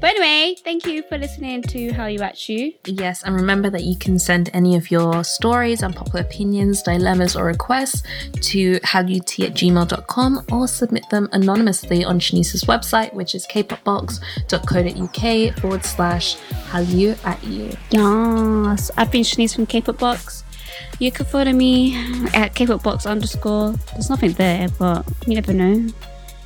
But 0.00 0.16
anyway, 0.16 0.56
thank 0.64 0.86
you 0.86 1.02
for 1.02 1.18
listening 1.18 1.60
to 1.64 1.92
How 1.92 2.06
You 2.06 2.20
At 2.20 2.48
You. 2.48 2.72
Yes, 2.86 3.22
and 3.22 3.34
remember 3.34 3.68
that 3.68 3.82
you 3.82 3.96
can 3.96 4.18
send 4.18 4.48
any 4.54 4.74
of 4.74 4.90
your 4.90 5.22
stories, 5.24 5.82
unpopular 5.82 6.22
opinions, 6.22 6.82
dilemmas, 6.82 7.36
or 7.36 7.44
requests 7.44 8.02
to 8.40 8.80
howut 8.80 9.38
at 9.44 9.52
gmail.com 9.52 10.46
or 10.50 10.66
submit 10.66 11.04
them 11.10 11.28
anonymously 11.32 12.02
on 12.02 12.18
Shanice's 12.18 12.64
website, 12.64 13.12
which 13.12 13.34
is 13.34 13.46
kpopbox.co.uk 13.48 15.60
forward 15.60 15.84
slash 15.84 16.36
how 16.68 16.80
you 16.80 17.14
at 17.24 17.44
you. 17.44 17.70
Yes, 17.90 18.90
I've 18.96 19.12
been 19.12 19.22
Shanice 19.22 19.54
from 19.54 19.66
K-pop 19.66 19.98
Box. 19.98 20.44
You 20.98 21.12
can 21.12 21.26
follow 21.26 21.52
me 21.52 21.94
at 22.32 22.54
K-pop 22.54 22.86
underscore. 23.04 23.72
There's 23.92 24.08
nothing 24.08 24.32
there, 24.32 24.68
but 24.78 25.06
you 25.26 25.34
never 25.34 25.52
know. 25.52 25.88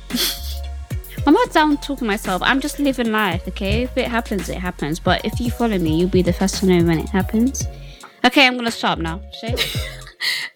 I'm 1.25 1.33
not 1.33 1.51
down 1.51 1.77
talking 1.77 2.07
myself. 2.07 2.41
I'm 2.43 2.59
just 2.59 2.79
living 2.79 3.11
life, 3.11 3.47
okay? 3.47 3.83
If 3.83 3.97
it 3.97 4.07
happens, 4.07 4.49
it 4.49 4.57
happens. 4.57 4.99
But 4.99 5.25
if 5.25 5.39
you 5.39 5.51
follow 5.51 5.77
me, 5.77 5.99
you'll 5.99 6.09
be 6.09 6.21
the 6.21 6.33
first 6.33 6.57
to 6.57 6.65
know 6.65 6.85
when 6.85 6.99
it 6.99 7.09
happens. 7.09 7.67
Okay, 8.23 8.47
I'm 8.47 8.55
gonna 8.55 8.71
stop 8.71 8.99
now. 8.99 9.21
Shay? 9.39 9.55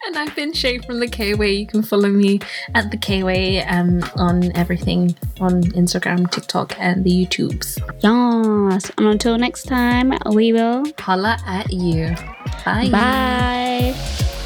And 0.06 0.16
I've 0.16 0.34
been 0.34 0.52
Shay 0.52 0.78
from 0.78 1.00
the 1.00 1.06
K 1.06 1.34
Way. 1.34 1.52
You 1.52 1.66
can 1.66 1.82
follow 1.82 2.08
me 2.08 2.40
at 2.74 2.90
the 2.90 2.96
K 2.96 3.22
Way 3.22 3.62
um, 3.64 4.02
on 4.16 4.50
everything 4.56 5.16
on 5.40 5.62
Instagram, 5.62 6.30
TikTok, 6.30 6.74
and 6.78 7.04
the 7.04 7.10
YouTubes. 7.10 7.78
yes. 8.02 8.90
And 8.96 9.06
until 9.06 9.38
next 9.38 9.64
time, 9.64 10.14
we 10.32 10.52
will. 10.52 10.84
Holla 10.98 11.38
at 11.46 11.72
you. 11.72 12.14
Bye. 12.64 12.88
Bye. 12.90 14.36